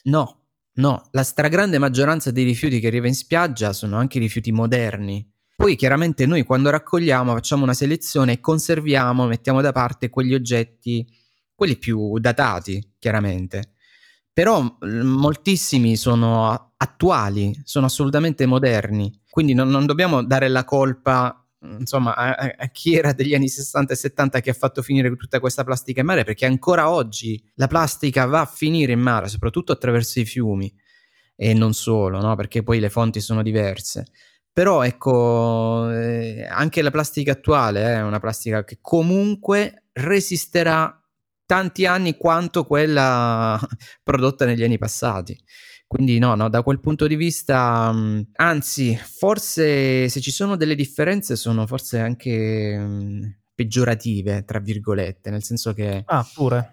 No, 0.03 0.44
No, 0.77 1.07
la 1.11 1.23
stragrande 1.23 1.77
maggioranza 1.77 2.31
dei 2.31 2.43
rifiuti 2.43 2.79
che 2.79 2.87
arriva 2.87 3.07
in 3.07 3.15
spiaggia 3.15 3.71
sono 3.71 3.97
anche 3.97 4.19
rifiuti 4.19 4.51
moderni. 4.51 5.25
Poi 5.55 5.77
chiaramente 5.77 6.25
noi 6.25 6.43
quando 6.43 6.69
raccogliamo 6.69 7.31
facciamo 7.33 7.63
una 7.63 7.73
selezione 7.73 8.33
e 8.33 8.39
conserviamo, 8.41 9.25
mettiamo 9.25 9.61
da 9.61 9.71
parte 9.71 10.09
quegli 10.09 10.33
oggetti, 10.33 11.07
quelli 11.55 11.77
più 11.77 12.19
datati, 12.19 12.95
chiaramente. 12.99 13.75
Però 14.33 14.77
moltissimi 14.81 15.95
sono 15.95 16.73
attuali, 16.75 17.57
sono 17.63 17.85
assolutamente 17.85 18.45
moderni, 18.45 19.21
quindi 19.29 19.53
non, 19.53 19.69
non 19.69 19.85
dobbiamo 19.85 20.23
dare 20.25 20.49
la 20.49 20.65
colpa 20.65 21.44
insomma, 21.61 22.15
a, 22.15 22.53
a, 22.57 22.67
chi 22.67 22.95
era 22.95 23.13
degli 23.13 23.33
anni 23.33 23.47
60 23.47 23.93
e 23.93 23.95
70 23.95 24.39
che 24.41 24.49
ha 24.49 24.53
fatto 24.53 24.81
finire 24.81 25.13
tutta 25.15 25.39
questa 25.39 25.63
plastica 25.63 26.01
in 26.01 26.05
mare, 26.05 26.23
perché 26.23 26.45
ancora 26.45 26.89
oggi 26.89 27.41
la 27.55 27.67
plastica 27.67 28.25
va 28.25 28.41
a 28.41 28.45
finire 28.45 28.91
in 28.91 28.99
mare, 28.99 29.27
soprattutto 29.27 29.71
attraverso 29.71 30.19
i 30.19 30.25
fiumi 30.25 30.73
e 31.35 31.53
non 31.53 31.73
solo, 31.73 32.19
no? 32.21 32.35
perché 32.35 32.63
poi 32.63 32.79
le 32.79 32.89
fonti 32.89 33.19
sono 33.19 33.41
diverse. 33.41 34.05
Però 34.51 34.83
ecco, 34.83 35.91
eh, 35.91 36.47
anche 36.49 36.81
la 36.81 36.91
plastica 36.91 37.33
attuale 37.33 37.83
è 37.95 38.01
una 38.01 38.19
plastica 38.19 38.63
che 38.63 38.77
comunque 38.79 39.87
resisterà 39.91 40.97
tanti 41.45 41.85
anni 41.85 42.15
quanto 42.15 42.63
quella 42.65 43.59
prodotta 44.01 44.45
negli 44.45 44.63
anni 44.63 44.77
passati. 44.77 45.37
Quindi 45.87 46.17
no, 46.17 46.35
no, 46.35 46.49
da 46.49 46.63
quel 46.63 46.79
punto 46.79 47.05
di 47.07 47.15
vista, 47.15 47.91
mm, 47.93 48.21
anzi, 48.37 48.97
forse 48.97 50.09
se 50.09 50.19
ci 50.19 50.31
sono 50.31 50.55
delle 50.55 50.75
differenze 50.75 51.35
sono 51.35 51.67
forse 51.67 51.99
anche 51.99 52.77
mh, 52.77 52.83
mm, 52.83 53.23
peggiorative, 53.53 54.43
tra 54.45 54.59
virgolette, 54.59 55.29
nel 55.29 55.43
senso 55.43 55.73
che 55.73 56.03
ah, 56.05 56.25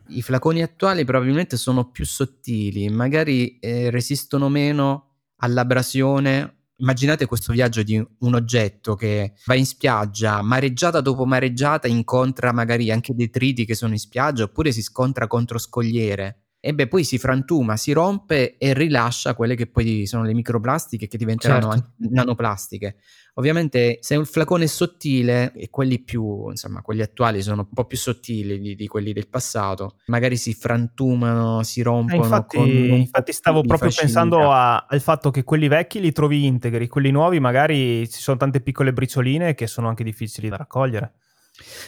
i 0.09 0.23
flaconi 0.23 0.62
attuali 0.62 1.04
probabilmente 1.04 1.57
sono 1.57 1.90
più 1.90 2.04
sottili, 2.04 2.88
magari 2.88 3.59
eh, 3.61 3.90
resistono 3.90 4.49
meno 4.49 5.11
all'abrasione. 5.37 6.57
Immaginate 6.78 7.26
questo 7.26 7.52
viaggio 7.52 7.85
di 7.85 8.04
un 8.21 8.35
oggetto 8.35 8.97
che 8.97 9.35
va 9.45 9.54
in 9.54 9.66
spiaggia, 9.66 10.42
mareggiata 10.42 11.00
dopo 11.00 11.25
mareggiata, 11.26 11.87
incontra 11.87 12.50
magari 12.52 12.90
anche 12.90 13.14
detriti 13.14 13.64
che 13.64 13.76
sono 13.76 13.92
in 13.92 14.00
spiaggia, 14.00 14.45
oppure 14.45 14.73
si 14.73 14.83
scontra 14.83 15.28
contro 15.28 15.59
scogliere 15.59 16.42
e 16.64 16.75
beh 16.75 16.87
poi 16.87 17.02
si 17.02 17.19
frantuma, 17.19 17.76
si 17.76 17.90
rompe 17.90 18.57
e 18.57 18.73
rilascia 18.73 19.35
quelle 19.35 19.57
che 19.57 19.66
poi 19.66 20.07
sono 20.07 20.23
le 20.23 20.33
microplastiche 20.33 21.09
che 21.09 21.19
diventeranno 21.19 21.73
certo. 21.73 21.90
nanoplastiche. 21.97 22.99
Ovviamente 23.35 23.99
se 24.00 24.14
un 24.14 24.25
flacone 24.25 24.64
è 24.64 24.69
sottile 24.69 25.52
e 25.57 25.71
quelli 25.71 26.00
più, 26.04 26.50
insomma, 26.50 26.81
quelli 26.81 27.02
attuali 27.02 27.42
sono 27.42 27.62
un 27.62 27.75
po' 27.75 27.85
più 27.85 27.97
sottili 27.97 28.61
di, 28.61 28.76
di 28.76 28.87
quelli 28.87 29.12
del 29.12 29.26
passato, 29.26 29.97
magari 30.07 30.37
si 30.37 30.54
frantumano, 30.54 31.64
si 31.64 31.83
rompono. 31.83 32.23
Eh, 32.23 32.26
infatti, 32.26 32.59
infatti 32.90 33.33
stavo 33.33 33.62
proprio 33.62 33.90
facilità. 33.90 34.21
pensando 34.21 34.52
a, 34.52 34.87
al 34.88 35.00
fatto 35.00 35.33
che 35.33 35.42
quelli 35.42 35.66
vecchi 35.66 35.99
li 35.99 36.12
trovi 36.12 36.45
integri, 36.47 36.87
quelli 36.87 37.11
nuovi 37.11 37.40
magari 37.40 38.09
ci 38.09 38.21
sono 38.21 38.37
tante 38.37 38.61
piccole 38.61 38.92
bricioline 38.92 39.54
che 39.54 39.66
sono 39.66 39.88
anche 39.88 40.04
difficili 40.04 40.49
da 40.49 40.59
raccogliere. 40.59 41.14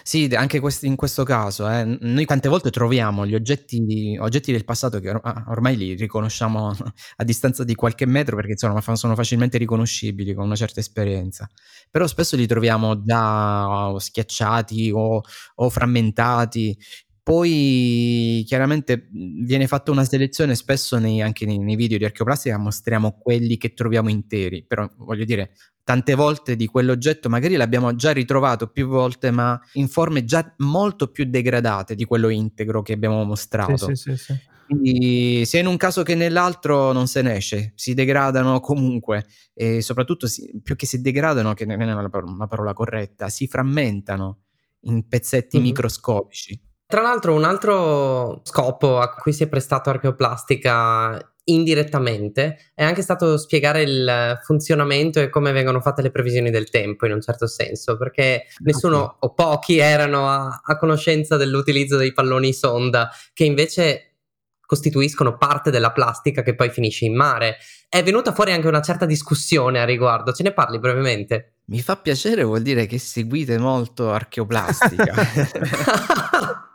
Sì, 0.03 0.31
anche 0.35 0.61
questi, 0.61 0.87
in 0.87 0.97
questo 0.97 1.25
caso, 1.25 1.69
eh, 1.69 1.85
noi 2.01 2.25
tante 2.27 2.49
volte 2.49 2.71
troviamo 2.71 3.27
gli 3.27 3.35
oggetti, 3.35 4.17
oggetti 4.21 4.53
del 4.53 4.65
passato 4.65 5.01
che 5.01 5.11
or- 5.11 5.21
ah, 5.23 5.45
ormai 5.49 5.77
li 5.77 5.95
riconosciamo 5.95 6.69
a 7.17 7.25
distanza 7.25 7.65
di 7.65 7.75
qualche 7.75 8.07
metro 8.07 8.37
perché 8.37 8.53
insomma 8.53 8.81
sono 8.95 9.15
facilmente 9.15 9.59
riconoscibili 9.59 10.35
con 10.35 10.45
una 10.45 10.57
certa 10.57 10.81
esperienza, 10.81 11.49
però 11.91 12.07
spesso 12.07 12.37
li 12.37 12.47
troviamo 12.47 13.03
già 13.03 13.95
schiacciati 13.99 14.91
o, 14.95 15.21
o 15.57 15.71
frammentati 15.71 16.77
poi 17.25 18.45
chiaramente 18.47 19.09
viene 19.11 19.67
fatta 19.67 19.91
una 19.91 20.05
selezione 20.05 20.55
spesso 20.55 20.99
nei, 20.99 21.23
anche 21.23 21.47
nei, 21.47 21.57
nei, 21.57 21.75
video 21.75 21.97
di 21.97 22.05
archeoplastica 22.05 22.59
mostriamo 22.59 23.17
quelli 23.19 23.57
che 23.57 23.73
troviamo 23.73 24.11
interi, 24.11 24.63
però 24.63 24.87
voglio 24.99 25.25
dire 25.25 25.53
tante 25.83 26.15
volte 26.15 26.55
di 26.55 26.67
quell'oggetto 26.67 27.31
magari 27.31 27.57
l'abbiamo 27.57 27.95
già 27.95 28.13
ritrovato 28.13 28.69
più 28.69 28.89
volte 28.89 29.31
ma 29.31 29.59
in 29.75 29.89
forme 29.89 30.25
già 30.25 30.55
molto 30.59 31.11
più 31.11 31.25
degradate 31.25 31.95
di 31.95 32.05
quello 32.05 32.29
integro 32.29 32.83
che 32.83 32.93
abbiamo 32.93 33.25
mostrato. 33.25 33.95
Sì, 33.95 33.95
sì, 33.95 34.17
sì, 34.19 34.35
Quindi 34.67 35.47
sia 35.47 35.61
in 35.61 35.67
un 35.67 35.79
caso 35.79 36.03
che 36.03 36.15
nell'altro 36.15 36.93
non 36.93 37.07
se 37.07 37.23
ne 37.23 37.37
esce, 37.37 37.73
si 37.75 37.95
degradano 37.95 38.61
comunque 38.61 39.25
e 39.55 39.81
soprattutto 39.81 40.27
si, 40.27 40.61
più 40.63 40.77
che 40.77 40.85
si 40.85 41.01
degradano, 41.01 41.55
che 41.55 41.65
non 41.65 41.81
è 41.81 41.91
una 41.91 42.11
parola, 42.11 42.33
una 42.33 42.47
parola 42.47 42.75
corretta, 42.75 43.31
si 43.31 43.47
frammentano 43.47 44.41
in 44.81 45.09
pezzetti 45.09 45.57
mm-hmm. 45.57 45.67
microscopici. 45.67 46.73
Tra 46.95 47.03
l'altro 47.03 47.35
un 47.35 47.43
altro 47.43 48.41
scopo 48.45 49.01
a 49.01 49.13
cui 49.15 49.33
si 49.33 49.43
è 49.43 49.49
prestato 49.49 49.91
archeoplastica 49.91 51.19
indirettamente 51.47 52.71
è 52.73 52.85
anche 52.85 53.03
stato 53.03 53.37
spiegare 53.37 53.83
il 53.83 54.39
funzionamento 54.45 55.19
e 55.19 55.29
come 55.29 55.51
vengono 55.51 55.81
fatte 55.81 56.03
le 56.03 56.13
previsioni 56.13 56.51
del 56.51 56.71
tempo 56.71 57.07
in 57.07 57.13
un 57.15 57.21
certo 57.21 57.49
senso, 57.49 57.97
perché 57.97 58.45
nessuno 58.59 59.17
o 59.19 59.35
pochi 59.35 59.79
erano 59.79 60.29
a, 60.29 60.61
a 60.65 60.79
conoscenza 60.79 61.37
dell'utilizzo 61.37 61.97
dei 61.97 62.13
palloni 62.13 62.53
sonda 62.53 63.11
che 63.33 63.43
invece 63.43 64.19
costituiscono 64.65 65.37
parte 65.37 65.73
della 65.73 65.91
plastica 65.91 66.43
che 66.43 66.55
poi 66.55 66.71
finisce 66.71 67.07
in 67.07 67.17
mare. 67.17 67.57
È 67.89 68.05
venuta 68.05 68.33
fuori 68.33 68.53
anche 68.53 68.69
una 68.69 68.83
certa 68.83 69.05
discussione 69.05 69.81
a 69.81 69.85
riguardo, 69.85 70.33
ce 70.33 70.45
ne 70.45 70.53
parli 70.53 70.79
brevemente? 70.79 71.55
Mi 71.65 71.81
fa 71.81 71.97
piacere, 71.97 72.45
vuol 72.45 72.63
dire 72.63 72.87
che 72.87 73.01
seguite 73.01 73.59
molto 73.59 74.13
archeoplastica. 74.13 75.13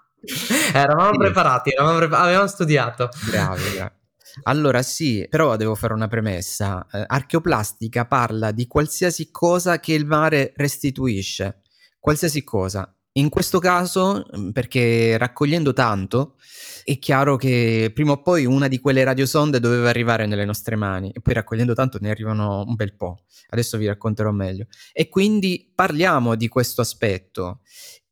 eravamo 0.74 1.12
sì. 1.12 1.18
preparati, 1.18 1.70
eravamo 1.72 1.98
pre- 1.98 2.16
avevamo 2.16 2.48
studiato. 2.48 3.10
Bravi, 3.30 3.62
bravi. 3.76 3.98
Allora 4.44 4.82
sì, 4.82 5.26
però 5.30 5.56
devo 5.56 5.76
fare 5.76 5.94
una 5.94 6.08
premessa. 6.08 6.86
Eh, 6.92 7.04
archeoplastica 7.06 8.06
parla 8.06 8.52
di 8.52 8.68
qualsiasi 8.68 9.32
cosa 9.32 9.80
che 9.80 9.94
il 9.94 10.06
mare 10.06 10.54
restituisce, 10.56 11.62
qualsiasi 12.00 12.44
cosa. 12.44 12.94
In 13.14 13.30
questo 13.30 13.60
caso, 13.60 14.26
mm, 14.38 14.52
perché 14.52 15.18
raccogliendo 15.18 15.74
tanto, 15.74 16.36
è 16.84 16.98
chiaro 17.00 17.36
che 17.36 17.92
prima 17.94 18.14
o 18.14 18.22
poi 18.22 18.46
una 18.46 18.68
di 18.68 18.80
quelle 18.80 19.04
radiosonde 19.04 19.60
doveva 19.60 19.90
arrivare 19.90 20.26
nelle 20.26 20.46
nostre 20.46 20.76
mani 20.76 21.12
e 21.12 21.20
poi 21.20 21.34
raccogliendo 21.34 21.74
tanto 21.74 21.98
ne 22.02 22.10
arrivano 22.10 22.64
un 22.66 22.76
bel 22.76 22.96
po'. 22.96 23.24
Adesso 23.50 23.78
vi 23.78 23.88
racconterò 23.88 24.32
meglio. 24.32 24.68
E 24.94 25.10
quindi 25.10 25.72
parliamo 25.74 26.36
di 26.36 26.48
questo 26.48 26.82
aspetto 26.82 27.62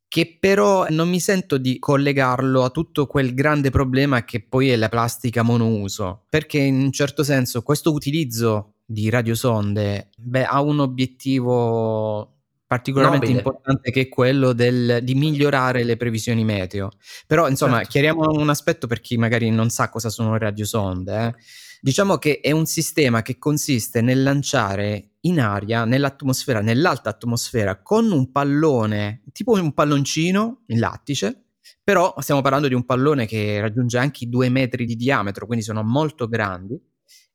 che 0.07 0.37
però 0.39 0.87
non 0.89 1.09
mi 1.09 1.19
sento 1.19 1.57
di 1.57 1.79
collegarlo 1.79 2.63
a 2.63 2.69
tutto 2.69 3.07
quel 3.07 3.33
grande 3.33 3.69
problema 3.69 4.23
che 4.23 4.41
poi 4.41 4.69
è 4.69 4.75
la 4.75 4.89
plastica 4.89 5.41
monouso, 5.41 6.23
perché 6.29 6.59
in 6.59 6.79
un 6.79 6.91
certo 6.91 7.23
senso 7.23 7.61
questo 7.61 7.91
utilizzo 7.91 8.75
di 8.85 9.09
radiosonde 9.09 10.09
beh, 10.17 10.45
ha 10.45 10.61
un 10.61 10.79
obiettivo 10.79 12.37
particolarmente 12.67 13.27
Nobile. 13.27 13.43
importante 13.43 13.91
che 13.91 14.01
è 14.01 14.09
quello 14.09 14.51
del, 14.51 14.99
di 15.01 15.15
migliorare 15.15 15.83
le 15.83 15.95
previsioni 15.95 16.43
meteo. 16.43 16.91
Però 17.25 17.47
insomma, 17.47 17.77
certo. 17.77 17.91
chiariamo 17.91 18.29
un 18.29 18.49
aspetto 18.49 18.87
per 18.87 18.99
chi 18.99 19.17
magari 19.17 19.49
non 19.49 19.69
sa 19.69 19.89
cosa 19.89 20.09
sono 20.09 20.33
le 20.33 20.39
radiosonde. 20.39 21.25
Eh. 21.25 21.33
Diciamo 21.79 22.17
che 22.17 22.39
è 22.41 22.51
un 22.51 22.65
sistema 22.65 23.21
che 23.21 23.37
consiste 23.37 24.01
nel 24.01 24.21
lanciare 24.21 25.11
in 25.27 25.39
aria, 25.39 25.85
nell'atmosfera, 25.85 26.61
nell'alta 26.61 27.09
atmosfera, 27.09 27.81
con 27.81 28.11
un 28.11 28.31
pallone, 28.31 29.23
tipo 29.31 29.53
un 29.53 29.73
palloncino 29.73 30.63
in 30.67 30.79
lattice, 30.79 31.43
però 31.83 32.13
stiamo 32.19 32.41
parlando 32.41 32.67
di 32.67 32.73
un 32.73 32.85
pallone 32.85 33.25
che 33.25 33.59
raggiunge 33.59 33.97
anche 33.97 34.25
i 34.25 34.29
due 34.29 34.49
metri 34.49 34.85
di 34.85 34.95
diametro, 34.95 35.45
quindi 35.45 35.63
sono 35.63 35.83
molto 35.83 36.27
grandi, 36.27 36.79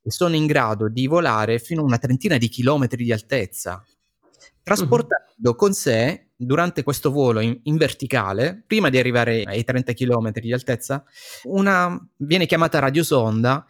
e 0.04 0.10
sono 0.10 0.34
in 0.34 0.46
grado 0.46 0.88
di 0.88 1.06
volare 1.06 1.58
fino 1.58 1.82
a 1.82 1.84
una 1.84 1.98
trentina 1.98 2.36
di 2.36 2.48
chilometri 2.48 3.04
di 3.04 3.12
altezza, 3.12 3.84
trasportando 4.62 5.50
uh-huh. 5.50 5.54
con 5.54 5.72
sé 5.72 6.30
durante 6.34 6.82
questo 6.82 7.10
volo 7.10 7.40
in, 7.40 7.58
in, 7.64 7.76
verticale, 7.76 8.64
prima 8.66 8.90
di 8.90 8.98
arrivare 8.98 9.42
ai 9.44 9.62
30 9.62 9.92
km 9.92 10.30
di 10.32 10.52
altezza, 10.52 11.04
una 11.44 11.96
viene 12.16 12.46
chiamata 12.46 12.80
radiosonda 12.80 13.64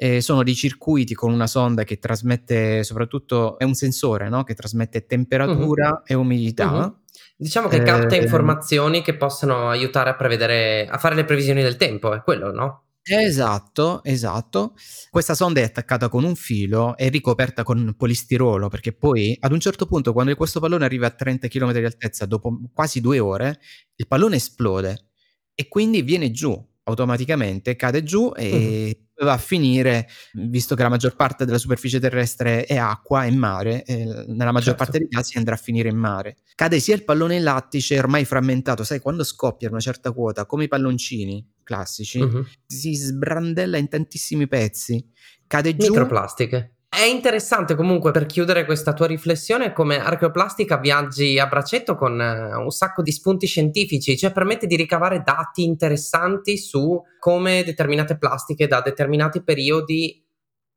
eh, 0.00 0.20
sono 0.20 0.44
dei 0.44 0.54
circuiti 0.54 1.12
con 1.12 1.32
una 1.32 1.48
sonda 1.48 1.82
che 1.82 1.98
trasmette 1.98 2.84
soprattutto, 2.84 3.58
è 3.58 3.64
un 3.64 3.74
sensore 3.74 4.28
no? 4.28 4.44
che 4.44 4.54
trasmette 4.54 5.06
temperatura 5.06 5.88
uh-huh. 5.88 6.02
e 6.06 6.14
umidità. 6.14 6.70
Uh-huh. 6.70 6.96
Diciamo 7.36 7.66
che 7.66 7.82
capta 7.82 8.14
eh, 8.14 8.22
informazioni 8.22 9.02
che 9.02 9.16
possono 9.16 9.68
aiutare 9.68 10.10
a 10.10 10.14
prevedere, 10.14 10.86
a 10.88 10.98
fare 10.98 11.16
le 11.16 11.24
previsioni 11.24 11.62
del 11.62 11.76
tempo, 11.76 12.14
è 12.14 12.22
quello, 12.22 12.52
no? 12.52 12.84
Esatto, 13.02 14.02
esatto. 14.04 14.74
Questa 15.10 15.34
sonda 15.34 15.60
è 15.60 15.64
attaccata 15.64 16.08
con 16.08 16.22
un 16.22 16.36
filo 16.36 16.96
e 16.96 17.08
ricoperta 17.08 17.64
con 17.64 17.94
polistirolo 17.96 18.68
perché 18.68 18.92
poi 18.92 19.36
ad 19.40 19.50
un 19.50 19.60
certo 19.60 19.86
punto 19.86 20.12
quando 20.12 20.34
questo 20.36 20.60
pallone 20.60 20.84
arriva 20.84 21.06
a 21.06 21.10
30 21.10 21.48
km 21.48 21.72
di 21.72 21.84
altezza 21.84 22.26
dopo 22.26 22.56
quasi 22.72 23.00
due 23.00 23.18
ore 23.18 23.60
il 23.96 24.06
pallone 24.06 24.36
esplode 24.36 25.06
e 25.54 25.68
quindi 25.68 26.02
viene 26.02 26.30
giù 26.30 26.54
automaticamente, 26.84 27.76
cade 27.76 28.02
giù 28.02 28.32
e 28.36 28.98
uh-huh 29.00 29.07
va 29.24 29.32
a 29.32 29.38
finire, 29.38 30.08
visto 30.32 30.74
che 30.74 30.82
la 30.82 30.88
maggior 30.88 31.16
parte 31.16 31.44
della 31.44 31.58
superficie 31.58 32.00
terrestre 32.00 32.64
è 32.64 32.76
acqua 32.76 33.24
e 33.24 33.30
mare, 33.30 33.84
eh, 33.84 34.24
nella 34.28 34.52
maggior 34.52 34.76
certo. 34.76 34.84
parte 34.84 34.98
dei 34.98 35.08
casi 35.08 35.38
andrà 35.38 35.54
a 35.54 35.58
finire 35.58 35.88
in 35.88 35.96
mare. 35.96 36.36
Cade 36.54 36.80
sia 36.80 36.94
il 36.94 37.04
pallone 37.04 37.40
lattice, 37.40 37.98
ormai 37.98 38.24
frammentato, 38.24 38.84
sai, 38.84 39.00
quando 39.00 39.24
scoppia 39.24 39.68
una 39.68 39.80
certa 39.80 40.12
quota, 40.12 40.46
come 40.46 40.64
i 40.64 40.68
palloncini 40.68 41.46
classici, 41.62 42.20
uh-huh. 42.20 42.46
si 42.66 42.94
sbrandella 42.94 43.76
in 43.76 43.88
tantissimi 43.88 44.46
pezzi, 44.48 45.04
cade 45.46 45.76
giù. 45.76 45.88
Microplastiche. 45.88 46.77
È 46.90 47.04
interessante 47.04 47.74
comunque 47.74 48.10
per 48.10 48.26
chiudere 48.26 48.64
questa 48.64 48.92
tua 48.94 49.06
riflessione 49.06 49.72
come 49.72 50.02
archeoplastica 50.02 50.78
viaggi 50.78 51.38
a 51.38 51.46
braccetto 51.46 51.94
con 51.94 52.20
eh, 52.20 52.56
un 52.56 52.70
sacco 52.70 53.02
di 53.02 53.12
spunti 53.12 53.46
scientifici, 53.46 54.16
cioè 54.16 54.32
permette 54.32 54.66
di 54.66 54.74
ricavare 54.74 55.22
dati 55.22 55.64
interessanti 55.64 56.56
su 56.56 57.00
come 57.20 57.62
determinate 57.62 58.16
plastiche 58.16 58.66
da 58.66 58.80
determinati 58.80 59.42
periodi 59.42 60.24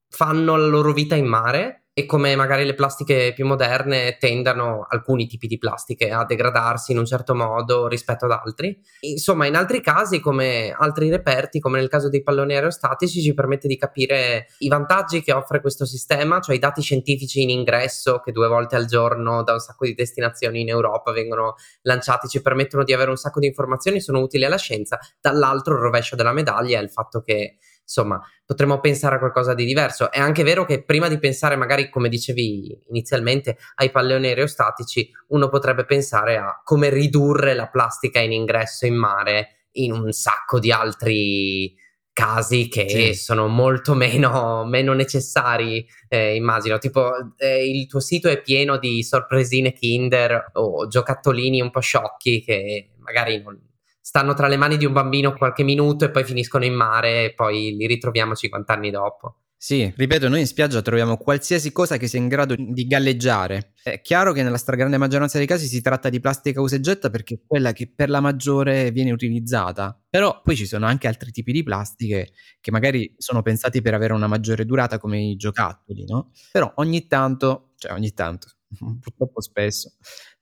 fanno 0.10 0.58
la 0.58 0.68
loro 0.68 0.92
vita 0.94 1.16
in 1.16 1.26
mare 1.26 1.81
e 1.94 2.06
come 2.06 2.36
magari 2.36 2.64
le 2.64 2.74
plastiche 2.74 3.34
più 3.36 3.46
moderne 3.46 4.16
tendano 4.18 4.86
alcuni 4.88 5.28
tipi 5.28 5.48
di 5.48 5.58
plastiche 5.58 6.10
a 6.10 6.24
degradarsi 6.24 6.94
in 6.94 6.98
un 6.98 7.06
certo 7.06 7.36
modo 7.36 7.88
rispetto 7.88 8.26
ad 8.26 8.32
altri. 8.32 8.80
Insomma, 9.02 9.46
in 9.46 9.56
altri 9.56 9.82
casi, 9.82 10.22
come 10.22 10.74
altri 10.78 11.10
reperti, 11.10 11.60
come 11.60 11.80
nel 11.80 11.90
caso 11.90 12.08
dei 12.08 12.24
palloni 12.24 12.54
aerostatici, 12.54 13.22
ci 13.22 13.34
permette 13.34 13.68
di 13.68 13.78
capire 13.78 14.48
i 14.60 14.70
vantaggi 14.70 15.22
che 15.22 15.34
offre 15.34 15.60
questo 15.60 15.86
sistema, 15.86 16.40
cioè 16.40 16.56
i 16.56 16.60
dati 16.60 16.82
scientifici 16.82 17.42
in 17.42 17.50
ingresso 17.50 18.20
che 18.20 18.32
due 18.32 18.48
volte 18.48 18.78
al 18.78 18.86
giorno 18.86 19.44
da 19.44 19.54
un 19.54 19.60
sacco 19.60 19.86
di 19.86 19.94
destinazioni 19.94 20.62
in 20.62 20.70
Europa 20.70 21.12
vengono 21.12 21.56
lanciati, 21.82 22.30
ci 22.30 22.42
permettono 22.42 22.86
di 22.86 22.94
avere 22.94 23.10
un 23.10 23.18
sacco 23.18 23.42
di 23.42 23.48
informazioni, 23.48 24.00
sono 24.00 24.20
utili 24.22 24.46
alla 24.46 24.58
scienza. 24.58 24.98
Dall'altro 25.20 25.76
il 25.76 25.82
rovescio 25.82 26.16
della 26.16 26.32
medaglia 26.32 26.80
è 26.80 26.84
il 26.84 26.90
fatto 26.90 27.22
che 27.22 27.58
insomma, 27.92 28.22
potremmo 28.46 28.80
pensare 28.80 29.16
a 29.16 29.20
qualcosa 29.20 29.54
di 29.54 29.66
diverso. 29.66 30.12
È 30.12 30.20
anche 30.20 30.44
vero 30.44 30.64
che 30.66 30.84
prima 30.84 31.10
di 31.10 31.20
pensare, 31.20 31.58
magari 31.58 31.90
come 31.90 32.08
dicevi 32.08 32.86
inizialmente, 32.88 33.58
ai 33.76 33.92
palloni 33.92 34.28
aerostatici, 34.28 35.12
uno 35.30 35.50
potrebbe 35.50 35.84
pensare 35.86 36.38
a 36.38 36.62
come 36.64 36.90
ridurre 36.90 37.54
la 37.54 37.68
plastica 37.68 38.20
in 38.20 38.32
ingresso 38.32 38.86
in 38.86 38.96
mare 38.96 39.68
in 39.74 39.92
un 39.92 40.12
sacco 40.12 40.60
di 40.60 40.72
altri 40.72 41.76
casi 42.14 42.68
che 42.68 42.90
sì. 42.90 43.14
sono 43.14 43.48
molto 43.48 43.94
meno, 43.94 44.66
meno 44.66 44.94
necessari, 44.94 45.86
eh, 46.08 46.36
immagino. 46.36 46.78
Tipo, 46.78 47.12
eh, 47.38 47.70
il 47.70 47.88
tuo 47.88 48.00
sito 48.00 48.30
è 48.30 48.42
pieno 48.42 48.78
di 48.78 49.04
sorpresine 49.04 49.74
Kinder 49.74 50.52
o 50.54 50.88
giocattolini 50.88 51.62
un 51.62 51.72
po' 51.72 51.80
sciocchi 51.80 52.42
che 52.42 52.92
magari 53.00 53.42
non, 53.42 53.58
stanno 54.02 54.34
tra 54.34 54.48
le 54.48 54.58
mani 54.58 54.78
di 54.78 54.86
un 54.86 54.94
bambino 54.94 55.34
qualche 55.34 55.64
minuto 55.64 56.06
e 56.06 56.12
poi 56.12 56.24
finiscono 56.24 56.66
in 56.66 56.74
mare 56.74 57.26
e 57.26 57.34
poi 57.34 57.76
li 57.76 57.88
ritroviamo 57.88 58.36
50 58.36 58.74
anni 58.74 58.90
dopo. 58.90 59.36
Sì, 59.64 59.94
ripeto, 59.96 60.28
noi 60.28 60.40
in 60.40 60.48
spiaggia 60.48 60.82
troviamo 60.82 61.18
qualsiasi 61.18 61.72
cosa 61.72 61.98
che 61.98 62.08
sia 62.08 62.18
in 62.18 62.28
grado 62.28 62.56
di 62.58 62.88
galleggiare. 62.88 63.74
È 63.84 64.02
chiaro 64.02 64.34
che 64.34 64.42
nella 64.42 64.58
stragrande 64.58 64.98
maggioranza 64.98 65.38
dei 65.38 65.46
casi 65.46 65.68
si 65.68 65.82
tratta 65.82 66.10
di 66.10 66.20
plastica 66.20 66.60
usa 66.62 66.78
e 66.78 66.80
getta 66.80 67.12
perché 67.12 67.36
è 67.36 67.40
quella 67.46 67.72
che 67.72 67.88
per 67.96 68.10
la 68.10 68.22
maggiore 68.22 68.90
viene 68.90 69.12
utilizzata. 69.12 70.02
Però 70.10 70.42
poi 70.42 70.56
ci 70.56 70.66
sono 70.66 70.88
anche 70.88 71.08
altri 71.08 71.30
tipi 71.30 71.52
di 71.52 71.62
plastiche 71.62 72.32
che 72.60 72.72
magari 72.72 73.14
sono 73.18 73.44
pensati 73.44 73.84
per 73.84 73.94
avere 73.94 74.14
una 74.14 74.26
maggiore 74.26 74.66
durata 74.66 74.98
come 74.98 75.22
i 75.22 75.36
giocattoli, 75.36 76.06
no? 76.08 76.32
Però 76.52 76.72
ogni 76.78 77.06
tanto, 77.06 77.74
cioè 77.78 77.92
ogni 77.92 78.14
tanto, 78.14 78.48
purtroppo 79.00 79.42
spesso, 79.42 79.92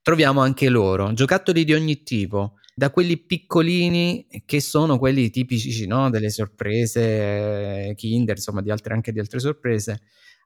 troviamo 0.02 0.40
anche 0.40 0.70
loro, 0.70 1.12
giocattoli 1.12 1.66
di 1.66 1.74
ogni 1.74 2.04
tipo 2.04 2.54
da 2.80 2.92
quelli 2.92 3.18
piccolini 3.18 4.26
che 4.46 4.62
sono 4.62 4.98
quelli 4.98 5.30
tipici 5.30 5.86
no? 5.86 6.10
delle 6.10 6.30
sorprese 6.30 7.92
Kinder, 7.94 8.38
insomma 8.38 8.62
di 8.62 8.72
altre, 8.72 8.94
anche 8.94 9.12
di 9.12 9.20
altre 9.20 9.40
sorprese, 9.40 10.00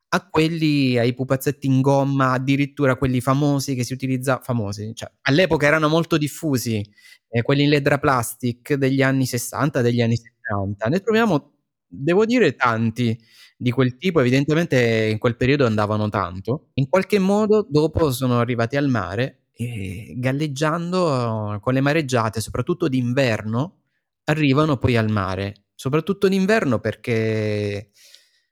a 0.09 0.27
quelli 0.27 0.97
ai 0.97 1.13
pupazzetti 1.13 1.67
in 1.67 1.79
gomma, 1.81 2.31
addirittura 2.31 2.95
quelli 2.95 3.21
famosi 3.21 3.75
che 3.75 3.83
si 3.83 3.93
utilizza, 3.93 4.39
famosi, 4.41 4.95
cioè 4.95 5.11
all'epoca 5.21 5.67
erano 5.67 5.87
molto 5.89 6.17
diffusi, 6.17 6.83
eh, 7.29 7.43
quelli 7.43 7.65
in 7.65 7.69
ledra 7.69 7.99
plastic 7.99 8.73
degli 8.73 9.03
anni 9.03 9.27
60, 9.27 9.81
degli 9.81 10.01
anni 10.01 10.17
70. 10.17 10.87
Ne 10.87 10.99
troviamo, 11.01 11.53
devo 11.85 12.25
dire, 12.25 12.55
tanti 12.55 13.15
di 13.55 13.69
quel 13.69 13.95
tipo, 13.95 14.21
evidentemente 14.21 15.07
in 15.11 15.19
quel 15.19 15.35
periodo 15.35 15.67
andavano 15.67 16.09
tanto. 16.09 16.71
In 16.73 16.89
qualche 16.89 17.19
modo 17.19 17.63
dopo 17.69 18.09
sono 18.11 18.39
arrivati 18.39 18.75
al 18.75 18.89
mare 18.89 19.42
e 19.55 20.13
galleggiando 20.17 21.59
con 21.61 21.73
le 21.73 21.81
mareggiate, 21.81 22.41
soprattutto 22.41 22.87
d'inverno, 22.87 23.81
arrivano 24.25 24.77
poi 24.77 24.97
al 24.97 25.09
mare. 25.09 25.65
Soprattutto 25.75 26.27
d'inverno 26.27 26.79
perché 26.79 27.91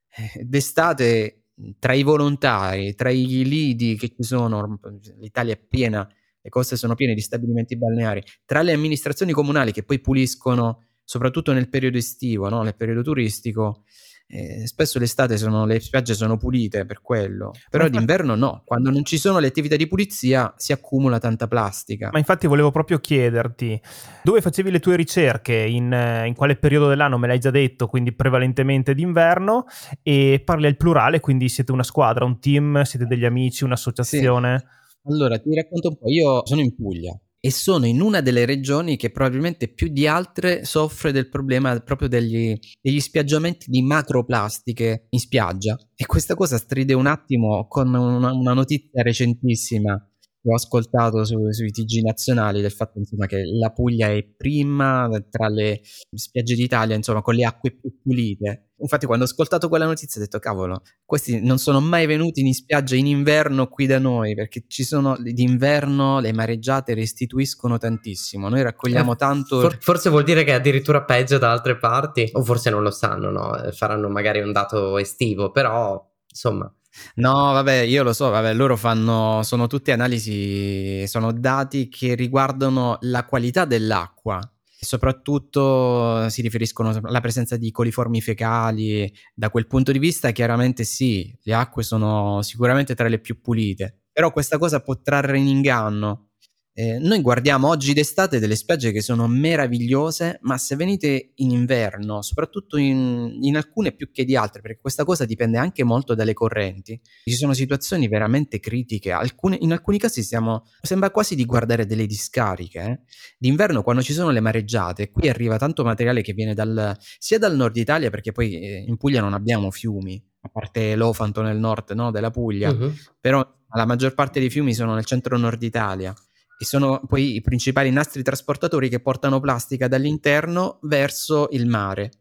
eh, 0.09 0.43
d'estate 0.43 1.43
tra 1.79 1.93
i 1.93 2.03
volontari, 2.03 2.95
tra 2.95 3.09
i 3.09 3.43
lidi 3.45 3.95
che 3.95 4.09
ci 4.09 4.23
sono, 4.23 4.79
l'Italia 5.19 5.53
è 5.53 5.57
piena, 5.57 6.07
le 6.41 6.49
coste 6.49 6.75
sono 6.75 6.95
piene 6.95 7.13
di 7.13 7.21
stabilimenti 7.21 7.77
balneari, 7.77 8.23
tra 8.45 8.61
le 8.61 8.73
amministrazioni 8.73 9.31
comunali 9.31 9.71
che 9.71 9.83
poi 9.83 9.99
puliscono, 9.99 10.87
soprattutto 11.03 11.53
nel 11.53 11.69
periodo 11.69 11.97
estivo, 11.97 12.49
no? 12.49 12.63
nel 12.63 12.75
periodo 12.75 13.03
turistico, 13.03 13.83
eh, 14.31 14.65
spesso 14.65 14.97
l'estate 14.97 15.37
sono, 15.37 15.65
le 15.65 15.79
spiagge 15.81 16.13
sono 16.13 16.37
pulite 16.37 16.85
per 16.85 17.01
quello, 17.01 17.51
però 17.69 17.83
infatti, 17.83 17.97
d'inverno 17.97 18.35
no, 18.35 18.61
quando 18.65 18.89
non 18.89 19.03
ci 19.03 19.17
sono 19.17 19.39
le 19.39 19.47
attività 19.47 19.75
di 19.75 19.87
pulizia 19.87 20.53
si 20.55 20.71
accumula 20.71 21.19
tanta 21.19 21.47
plastica. 21.47 22.09
Ma 22.11 22.17
infatti 22.17 22.47
volevo 22.47 22.71
proprio 22.71 22.99
chiederti, 22.99 23.79
dove 24.23 24.41
facevi 24.41 24.71
le 24.71 24.79
tue 24.79 24.95
ricerche, 24.95 25.55
in, 25.55 26.23
in 26.25 26.33
quale 26.33 26.55
periodo 26.55 26.87
dell'anno? 26.87 27.17
Me 27.17 27.27
l'hai 27.27 27.39
già 27.39 27.51
detto, 27.51 27.87
quindi 27.87 28.13
prevalentemente 28.13 28.93
d'inverno, 28.93 29.65
e 30.01 30.41
parli 30.43 30.67
al 30.67 30.77
plurale, 30.77 31.19
quindi 31.19 31.49
siete 31.49 31.71
una 31.71 31.83
squadra, 31.83 32.23
un 32.23 32.39
team, 32.39 32.83
siete 32.83 33.05
degli 33.05 33.25
amici, 33.25 33.63
un'associazione? 33.63 34.59
Sì. 34.59 34.79
Allora, 35.11 35.39
ti 35.39 35.53
racconto 35.55 35.89
un 35.89 35.97
po', 35.97 36.09
io 36.09 36.45
sono 36.45 36.61
in 36.61 36.75
Puglia, 36.75 37.19
e 37.43 37.51
sono 37.51 37.87
in 37.87 38.01
una 38.01 38.21
delle 38.21 38.45
regioni 38.45 38.97
che 38.97 39.09
probabilmente 39.09 39.67
più 39.67 39.87
di 39.87 40.05
altre 40.05 40.63
soffre 40.63 41.11
del 41.11 41.27
problema 41.27 41.77
proprio 41.79 42.07
degli, 42.07 42.57
degli 42.79 42.99
spiaggiamenti 42.99 43.65
di 43.67 43.81
macroplastiche 43.81 45.07
in 45.09 45.19
spiaggia. 45.19 45.75
E 45.95 46.05
questa 46.05 46.35
cosa 46.35 46.57
stride 46.57 46.93
un 46.93 47.07
attimo 47.07 47.67
con 47.67 47.93
una, 47.93 48.31
una 48.31 48.53
notizia 48.53 49.01
recentissima 49.01 49.99
ho 50.43 50.53
ascoltato 50.53 51.23
su, 51.23 51.51
sui 51.51 51.71
TG 51.71 52.01
nazionali 52.03 52.61
del 52.61 52.71
fatto 52.71 52.99
insomma, 52.99 53.25
che 53.25 53.43
la 53.43 53.71
Puglia 53.71 54.09
è 54.09 54.23
prima 54.23 55.09
tra 55.29 55.47
le 55.47 55.81
spiagge 56.15 56.55
d'Italia 56.55 56.95
insomma, 56.95 57.21
con 57.21 57.35
le 57.35 57.45
acque 57.45 57.71
più 57.71 58.01
pulite 58.01 58.71
Infatti, 58.81 59.05
quando 59.05 59.25
ho 59.25 59.27
ascoltato 59.27 59.69
quella 59.69 59.85
notizia, 59.85 60.19
ho 60.19 60.23
detto: 60.23 60.39
cavolo, 60.39 60.81
questi 61.05 61.39
non 61.43 61.59
sono 61.59 61.79
mai 61.79 62.07
venuti 62.07 62.41
in 62.41 62.53
spiaggia 62.53 62.95
in 62.95 63.05
inverno 63.05 63.67
qui 63.67 63.85
da 63.85 63.99
noi 63.99 64.33
perché 64.33 64.63
ci 64.67 64.83
sono 64.83 65.15
d'inverno 65.19 66.19
le 66.19 66.33
mareggiate 66.33 66.93
restituiscono 66.93 67.77
tantissimo. 67.77 68.49
Noi 68.49 68.63
raccogliamo 68.63 69.13
eh, 69.13 69.15
tanto. 69.15 69.59
For- 69.61 69.77
forse 69.79 70.09
vuol 70.09 70.23
dire 70.23 70.43
che 70.43 70.51
è 70.51 70.55
addirittura 70.55 71.03
peggio 71.03 71.37
da 71.37 71.51
altre 71.51 71.77
parti, 71.77 72.29
o 72.33 72.43
forse 72.43 72.69
non 72.69 72.81
lo 72.81 72.91
sanno, 72.91 73.29
no? 73.29 73.63
Eh, 73.63 73.71
faranno 73.71 74.09
magari 74.09 74.41
un 74.41 74.51
dato 74.51 74.97
estivo, 74.97 75.51
però 75.51 76.03
insomma. 76.27 76.73
No, 77.15 77.51
vabbè, 77.51 77.79
io 77.81 78.03
lo 78.03 78.13
so, 78.13 78.29
vabbè, 78.29 78.53
loro 78.53 78.77
fanno, 78.77 79.43
sono 79.43 79.67
tutte 79.67 79.91
analisi, 79.91 81.05
sono 81.07 81.33
dati 81.33 81.89
che 81.89 82.15
riguardano 82.15 82.97
la 83.01 83.25
qualità 83.25 83.65
dell'acqua. 83.65 84.39
Soprattutto 84.83 86.27
si 86.29 86.41
riferiscono 86.41 86.89
alla 87.03 87.19
presenza 87.21 87.55
di 87.57 87.69
coliformi 87.71 88.21
fecali. 88.21 89.11
Da 89.33 89.49
quel 89.49 89.67
punto 89.67 89.91
di 89.91 89.99
vista, 89.99 90.31
chiaramente 90.31 90.83
sì, 90.85 91.33
le 91.43 91.53
acque 91.53 91.83
sono 91.83 92.41
sicuramente 92.41 92.95
tra 92.95 93.07
le 93.07 93.19
più 93.19 93.41
pulite, 93.41 93.99
però 94.11 94.31
questa 94.31 94.57
cosa 94.57 94.79
può 94.81 94.99
trarre 95.01 95.37
in 95.37 95.47
inganno 95.47 96.30
eh, 96.73 96.99
noi 96.99 97.19
guardiamo 97.19 97.67
oggi 97.67 97.91
d'estate 97.91 98.39
delle 98.39 98.55
spiagge 98.55 98.93
che 98.93 99.01
sono 99.01 99.27
meravigliose, 99.27 100.39
ma 100.43 100.57
se 100.57 100.77
venite 100.77 101.33
in 101.35 101.51
inverno, 101.51 102.21
soprattutto 102.21 102.77
in, 102.77 103.39
in, 103.41 103.57
alcune 103.57 103.91
più 103.91 104.09
che 104.09 104.23
di 104.23 104.37
altre, 104.37 104.61
perché 104.61 104.79
questa 104.79 105.03
cosa 105.03 105.25
dipende 105.25 105.57
anche 105.57 105.83
molto 105.83 106.15
dalle 106.15 106.33
correnti, 106.33 106.99
ci 107.25 107.35
sono 107.35 107.53
situazioni 107.53 108.07
veramente 108.07 108.61
critiche. 108.61 109.11
Alcune, 109.11 109.57
in 109.59 109.73
alcuni 109.73 109.97
casi 109.97 110.23
siamo, 110.23 110.63
sembra 110.81 111.11
quasi 111.11 111.35
di 111.35 111.43
guardare 111.43 111.85
delle 111.85 112.05
discariche. 112.05 112.79
Eh? 112.79 112.99
D'inverno, 113.37 113.83
quando 113.83 114.01
ci 114.01 114.13
sono 114.13 114.29
le 114.29 114.39
mareggiate, 114.39 115.11
qui 115.11 115.27
arriva 115.27 115.57
tanto 115.57 115.83
materiale 115.83 116.21
che 116.21 116.31
viene 116.31 116.53
dal, 116.53 116.95
sia 117.17 117.37
dal 117.37 117.53
nord 117.53 117.75
Italia, 117.75 118.09
perché 118.09 118.31
poi 118.31 118.57
eh, 118.57 118.85
in 118.87 118.95
Puglia 118.95 119.19
non 119.19 119.33
abbiamo 119.33 119.71
fiumi, 119.71 120.23
a 120.43 120.49
parte 120.49 120.95
l'Ofanto 120.95 121.41
nel 121.41 121.57
nord 121.57 121.91
no, 121.91 122.11
della 122.11 122.31
Puglia, 122.31 122.69
uh-huh. 122.69 122.93
però 123.19 123.45
la 123.73 123.85
maggior 123.85 124.13
parte 124.13 124.39
dei 124.39 124.49
fiumi 124.49 124.73
sono 124.73 124.93
nel 124.93 125.05
centro-nord 125.05 125.61
Italia 125.63 126.13
e 126.61 126.65
sono 126.65 127.01
poi 127.07 127.37
i 127.37 127.41
principali 127.41 127.89
nastri 127.89 128.21
trasportatori 128.21 128.87
che 128.87 128.99
portano 128.99 129.39
plastica 129.39 129.87
dall'interno 129.87 130.77
verso 130.83 131.47
il 131.53 131.65
mare. 131.65 132.11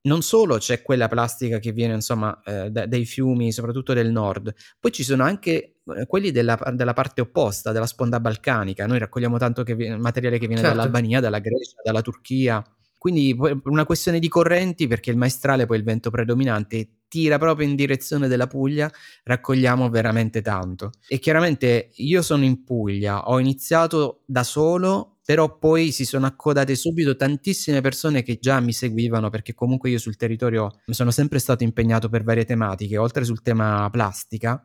Non 0.00 0.20
solo 0.22 0.56
c'è 0.56 0.82
quella 0.82 1.06
plastica 1.06 1.60
che 1.60 1.70
viene 1.70 1.94
insomma 1.94 2.42
eh, 2.44 2.70
da, 2.72 2.86
dai 2.86 3.04
fiumi, 3.04 3.52
soprattutto 3.52 3.92
del 3.92 4.10
nord, 4.10 4.52
poi 4.80 4.90
ci 4.90 5.04
sono 5.04 5.22
anche 5.22 5.76
eh, 5.96 6.06
quelli 6.08 6.32
della, 6.32 6.58
della, 6.72 6.92
parte 6.92 7.20
opposta, 7.20 7.70
della 7.70 7.86
sponda 7.86 8.18
balcanica. 8.18 8.84
Noi 8.84 8.98
raccogliamo 8.98 9.38
tanto 9.38 9.62
che 9.62 9.76
viene, 9.76 9.96
materiale 9.96 10.40
che 10.40 10.48
viene 10.48 10.62
certo. 10.62 10.76
dall'Albania, 10.76 11.20
dalla 11.20 11.38
Grecia, 11.38 11.80
dalla 11.84 12.02
Turchia. 12.02 12.60
Quindi 12.98 13.34
una 13.64 13.84
questione 13.84 14.18
di 14.18 14.28
correnti 14.28 14.88
perché 14.88 15.10
il 15.10 15.16
maestrale 15.16 15.66
poi 15.66 15.78
il 15.78 15.84
vento 15.84 16.10
predominante 16.10 16.98
tira 17.08 17.38
proprio 17.38 17.66
in 17.66 17.74
direzione 17.74 18.28
della 18.28 18.46
Puglia, 18.46 18.90
raccogliamo 19.22 19.88
veramente 19.88 20.42
tanto. 20.42 20.90
E 21.06 21.18
chiaramente 21.18 21.90
io 21.94 22.22
sono 22.22 22.44
in 22.44 22.64
Puglia, 22.64 23.28
ho 23.28 23.38
iniziato 23.38 24.22
da 24.26 24.42
solo, 24.42 25.18
però 25.24 25.58
poi 25.58 25.92
si 25.92 26.04
sono 26.04 26.26
accodate 26.26 26.74
subito 26.74 27.16
tantissime 27.16 27.80
persone 27.80 28.22
che 28.22 28.38
già 28.40 28.60
mi 28.60 28.72
seguivano 28.72 29.30
perché 29.30 29.54
comunque 29.54 29.90
io 29.90 29.98
sul 29.98 30.16
territorio 30.16 30.80
sono 30.86 31.10
sempre 31.10 31.38
stato 31.38 31.64
impegnato 31.64 32.08
per 32.08 32.24
varie 32.24 32.44
tematiche, 32.44 32.98
oltre 32.98 33.24
sul 33.24 33.42
tema 33.42 33.88
plastica 33.90 34.62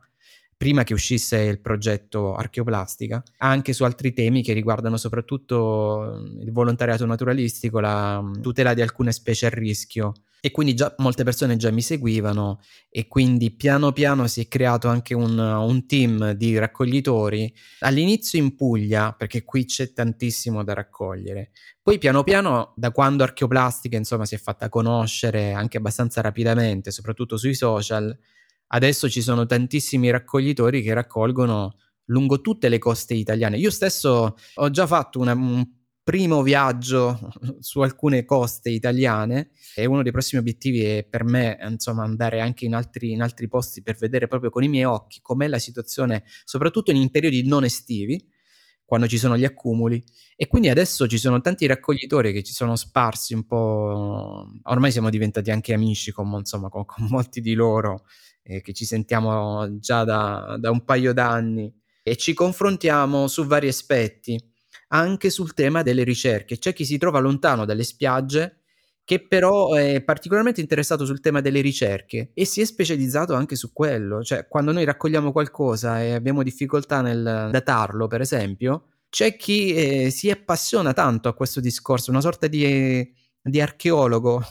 prima 0.55 0.83
che 0.83 0.93
uscisse 0.93 1.37
il 1.41 1.59
progetto 1.59 2.35
Archeoplastica, 2.35 3.21
anche 3.37 3.73
su 3.73 3.83
altri 3.83 4.13
temi 4.13 4.43
che 4.43 4.53
riguardano 4.53 4.97
soprattutto 4.97 6.23
il 6.39 6.51
volontariato 6.51 7.05
naturalistico, 7.05 7.79
la 7.79 8.23
tutela 8.41 8.73
di 8.73 8.81
alcune 8.81 9.11
specie 9.11 9.47
a 9.47 9.49
rischio. 9.49 10.13
E 10.45 10.51
quindi 10.51 10.73
già 10.73 10.93
molte 10.97 11.23
persone 11.23 11.55
già 11.55 11.71
mi 11.71 11.81
seguivano 11.81 12.59
e 12.89 13.07
quindi 13.07 13.51
piano 13.51 13.93
piano 13.93 14.27
si 14.27 14.41
è 14.41 14.49
creato 14.49 14.89
anche 14.89 15.13
un, 15.13 15.39
un 15.39 15.85
team 15.85 16.31
di 16.31 16.57
raccoglitori. 16.57 17.53
All'inizio 17.79 18.39
in 18.39 18.53
Puglia, 18.53 19.13
perché 19.13 19.45
qui 19.45 19.63
c'è 19.63 19.93
tantissimo 19.93 20.61
da 20.65 20.73
raccogliere. 20.73 21.51
Poi 21.81 21.97
piano 21.97 22.23
piano, 22.23 22.73
da 22.75 22.91
quando 22.91 23.23
Archeoplastica 23.23 23.95
insomma 23.95 24.25
si 24.25 24.35
è 24.35 24.37
fatta 24.37 24.67
conoscere 24.67 25.53
anche 25.53 25.77
abbastanza 25.77 26.19
rapidamente, 26.19 26.91
soprattutto 26.91 27.37
sui 27.37 27.53
social, 27.53 28.13
Adesso 28.73 29.07
ci 29.07 29.21
sono 29.21 29.45
tantissimi 29.45 30.09
raccoglitori 30.09 30.81
che 30.81 30.93
raccolgono 30.95 31.75
lungo 32.05 32.41
tutte 32.41 32.69
le 32.69 32.79
coste 32.79 33.13
italiane. 33.13 33.57
Io 33.57 33.69
stesso 33.69 34.35
ho 34.55 34.69
già 34.71 34.87
fatto 34.87 35.19
una, 35.19 35.33
un 35.33 35.63
primo 36.01 36.41
viaggio 36.41 37.31
su 37.59 37.81
alcune 37.81 38.25
coste 38.25 38.71
italiane 38.71 39.51
e 39.75 39.85
uno 39.85 40.01
dei 40.01 40.11
prossimi 40.11 40.41
obiettivi 40.41 40.83
è 40.83 41.03
per 41.03 41.23
me 41.23 41.57
insomma 41.69 42.03
andare 42.03 42.41
anche 42.41 42.65
in 42.65 42.73
altri, 42.73 43.11
in 43.11 43.21
altri 43.21 43.47
posti 43.47 43.83
per 43.83 43.95
vedere 43.95 44.27
proprio 44.27 44.49
con 44.49 44.63
i 44.63 44.67
miei 44.67 44.85
occhi 44.85 45.21
com'è 45.21 45.47
la 45.47 45.59
situazione 45.59 46.23
soprattutto 46.43 46.91
in 46.91 47.09
periodi 47.09 47.47
non 47.47 47.63
estivi 47.63 48.27
quando 48.83 49.07
ci 49.07 49.17
sono 49.17 49.37
gli 49.37 49.45
accumuli 49.45 50.03
e 50.35 50.47
quindi 50.47 50.67
adesso 50.67 51.07
ci 51.07 51.17
sono 51.17 51.39
tanti 51.39 51.65
raccoglitori 51.67 52.33
che 52.33 52.43
ci 52.43 52.53
sono 52.53 52.75
sparsi 52.75 53.33
un 53.33 53.45
po' 53.45 54.51
ormai 54.63 54.91
siamo 54.91 55.09
diventati 55.09 55.51
anche 55.51 55.73
amici 55.73 56.11
con, 56.11 56.29
insomma, 56.37 56.67
con, 56.69 56.85
con 56.85 57.07
molti 57.09 57.39
di 57.39 57.53
loro 57.53 58.03
eh, 58.43 58.61
che 58.61 58.73
ci 58.73 58.85
sentiamo 58.85 59.79
già 59.79 60.03
da, 60.03 60.57
da 60.59 60.69
un 60.69 60.83
paio 60.83 61.13
d'anni 61.13 61.73
e 62.03 62.15
ci 62.17 62.33
confrontiamo 62.33 63.27
su 63.27 63.45
vari 63.45 63.67
aspetti 63.67 64.37
anche 64.89 65.29
sul 65.29 65.53
tema 65.53 65.81
delle 65.81 66.03
ricerche. 66.03 66.59
C'è 66.59 66.73
chi 66.73 66.85
si 66.85 66.97
trova 66.97 67.19
lontano 67.19 67.65
dalle 67.65 67.83
spiagge 67.83 68.59
che 69.05 69.25
però 69.27 69.73
è 69.73 70.01
particolarmente 70.01 70.61
interessato 70.61 71.05
sul 71.05 71.19
tema 71.19 71.41
delle 71.41 71.59
ricerche 71.59 72.31
e 72.33 72.45
si 72.45 72.61
è 72.61 72.65
specializzato 72.65 73.33
anche 73.33 73.55
su 73.55 73.73
quello, 73.73 74.23
cioè 74.23 74.47
quando 74.47 74.71
noi 74.71 74.85
raccogliamo 74.85 75.31
qualcosa 75.31 76.01
e 76.01 76.13
abbiamo 76.13 76.41
difficoltà 76.41 77.01
nel 77.01 77.49
datarlo, 77.51 78.07
per 78.07 78.21
esempio, 78.21 78.85
c'è 79.09 79.35
chi 79.35 79.73
eh, 79.73 80.09
si 80.09 80.31
appassiona 80.31 80.93
tanto 80.93 81.27
a 81.27 81.33
questo 81.33 81.59
discorso, 81.59 82.11
una 82.11 82.21
sorta 82.21 82.47
di, 82.47 83.13
di 83.41 83.61
archeologo, 83.61 84.41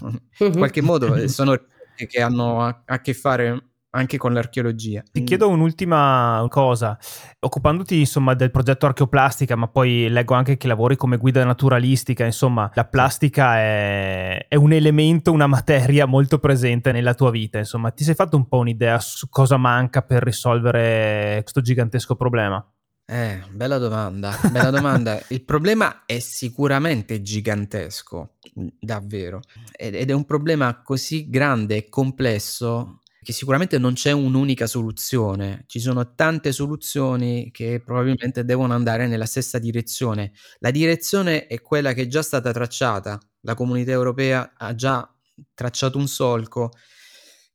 in 0.40 0.52
qualche 0.52 0.82
modo 0.82 1.14
eh, 1.14 1.28
sono 1.28 1.58
che 1.94 2.20
hanno 2.20 2.62
a, 2.62 2.82
a 2.84 3.00
che 3.00 3.14
fare 3.14 3.71
anche 3.94 4.16
con 4.16 4.32
l'archeologia. 4.32 5.02
Ti 5.10 5.24
chiedo 5.24 5.48
un'ultima 5.48 6.44
cosa, 6.48 6.98
occupandoti 7.40 7.98
insomma 7.98 8.34
del 8.34 8.50
progetto 8.50 8.86
Archeoplastica, 8.86 9.56
ma 9.56 9.68
poi 9.68 10.08
leggo 10.08 10.34
anche 10.34 10.56
che 10.56 10.66
lavori 10.66 10.96
come 10.96 11.18
guida 11.18 11.44
naturalistica, 11.44 12.24
insomma 12.24 12.70
la 12.74 12.84
plastica 12.84 13.56
è, 13.58 14.46
è, 14.48 14.54
un 14.54 14.72
elemento, 14.72 15.32
una 15.32 15.46
materia 15.46 16.06
molto 16.06 16.38
presente 16.38 16.92
nella 16.92 17.14
tua 17.14 17.30
vita, 17.30 17.58
insomma 17.58 17.90
ti 17.90 18.04
sei 18.04 18.14
fatto 18.14 18.36
un 18.36 18.48
po' 18.48 18.58
un'idea 18.58 18.98
su 18.98 19.28
cosa 19.28 19.56
manca 19.56 20.02
per 20.02 20.22
risolvere 20.22 21.40
questo 21.42 21.60
gigantesco 21.60 22.16
problema? 22.16 22.64
Eh, 23.04 23.42
bella 23.50 23.76
domanda, 23.76 24.34
bella 24.50 24.70
domanda. 24.70 25.20
Il 25.28 25.44
problema 25.44 26.04
è 26.06 26.18
sicuramente 26.18 27.20
gigantesco, 27.20 28.36
davvero, 28.80 29.42
ed 29.76 30.08
è 30.08 30.14
un 30.14 30.24
problema 30.24 30.80
così 30.82 31.28
grande 31.28 31.76
e 31.76 31.88
complesso 31.90 33.01
che 33.22 33.32
sicuramente 33.32 33.78
non 33.78 33.94
c'è 33.94 34.10
un'unica 34.12 34.66
soluzione, 34.66 35.64
ci 35.66 35.78
sono 35.80 36.14
tante 36.14 36.52
soluzioni 36.52 37.50
che 37.52 37.80
probabilmente 37.84 38.44
devono 38.44 38.74
andare 38.74 39.06
nella 39.06 39.26
stessa 39.26 39.58
direzione. 39.58 40.32
La 40.58 40.70
direzione 40.70 41.46
è 41.46 41.60
quella 41.60 41.92
che 41.92 42.02
è 42.02 42.06
già 42.08 42.22
stata 42.22 42.52
tracciata, 42.52 43.18
la 43.42 43.54
comunità 43.54 43.92
europea 43.92 44.54
ha 44.56 44.74
già 44.74 45.08
tracciato 45.54 45.98
un 45.98 46.08
solco 46.08 46.70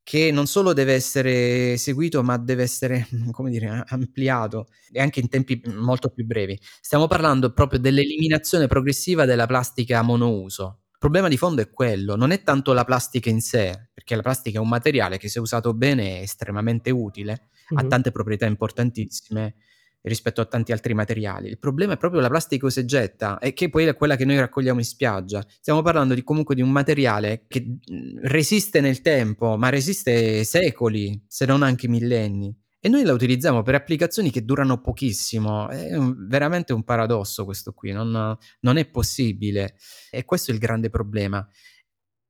che 0.04 0.32
non 0.32 0.48
solo 0.48 0.72
deve 0.72 0.94
essere 0.94 1.76
seguito, 1.78 2.24
ma 2.24 2.38
deve 2.38 2.64
essere, 2.64 3.08
come 3.32 3.50
dire, 3.52 3.84
ampliato 3.88 4.68
e 4.92 5.02
anche 5.02 5.20
in 5.20 5.28
tempi 5.28 5.62
molto 5.66 6.10
più 6.10 6.26
brevi. 6.26 6.58
Stiamo 6.80 7.08
parlando 7.08 7.52
proprio 7.52 7.78
dell'eliminazione 7.80 8.68
progressiva 8.68 9.26
della 9.26 9.46
plastica 9.48 10.02
monouso. 10.04 10.84
Il 10.98 11.04
problema 11.04 11.28
di 11.28 11.38
fondo 11.38 11.62
è 11.62 11.70
quello, 11.70 12.16
non 12.16 12.32
è 12.32 12.42
tanto 12.42 12.74
la 12.74 12.84
plastica 12.84 13.30
in 13.30 13.40
sé, 13.40 13.90
perché 13.94 14.16
la 14.16 14.24
plastica 14.24 14.58
è 14.58 14.62
un 14.62 14.68
materiale 14.68 15.20
che 15.20 15.30
se 15.30 15.40
usato 15.40 15.76
bene 15.76 16.18
è 16.18 16.22
estremamente 16.24 16.90
utile, 16.90 17.50
mm-hmm. 17.72 17.86
ha 17.86 17.88
tante 17.88 18.12
proprietà 18.12 18.48
importantissime 18.48 19.58
rispetto 20.02 20.42
a 20.42 20.46
tanti 20.46 20.72
altri 20.72 20.96
materiali. 20.96 21.50
Il 21.50 21.60
problema 21.60 21.94
è 21.94 21.98
proprio 21.98 22.20
la 22.20 22.30
plastica 22.30 22.66
che 22.66 22.74
si 22.74 22.86
getta 22.86 23.38
e 23.38 23.54
che 23.54 23.70
poi 23.70 23.86
è 23.86 23.96
quella 23.96 24.16
che 24.16 24.26
noi 24.26 24.40
raccogliamo 24.40 24.80
in 24.80 24.86
spiaggia. 24.86 25.46
Stiamo 25.48 25.84
parlando 25.84 26.16
di, 26.16 26.24
comunque 26.24 26.56
di 26.56 26.64
un 26.64 26.72
materiale 26.72 27.46
che 27.48 27.78
resiste 28.24 28.82
nel 28.82 29.02
tempo, 29.02 29.56
ma 29.56 29.70
resiste 29.70 30.44
secoli, 30.46 31.24
se 31.28 31.46
non 31.46 31.62
anche 31.62 31.88
millenni 31.88 32.52
e 32.80 32.90
noi 32.90 33.04
la 33.04 33.14
utilizziamo 33.14 33.64
per 33.64 33.76
applicazioni 33.76 34.30
che 34.30 34.46
durano 34.46 34.80
pochissimo. 34.82 35.68
È 35.70 35.96
un, 35.96 36.28
veramente 36.28 36.74
un 36.74 36.84
paradosso 36.84 37.44
questo 37.44 37.74
qui, 37.74 37.92
non, 37.92 38.38
non, 38.60 38.78
è 38.78 38.86
possibile. 38.86 39.76
E 40.12 40.26
questo 40.26 40.52
è 40.52 40.54
il 40.54 40.60
grande 40.60 40.90
problema. 40.90 41.46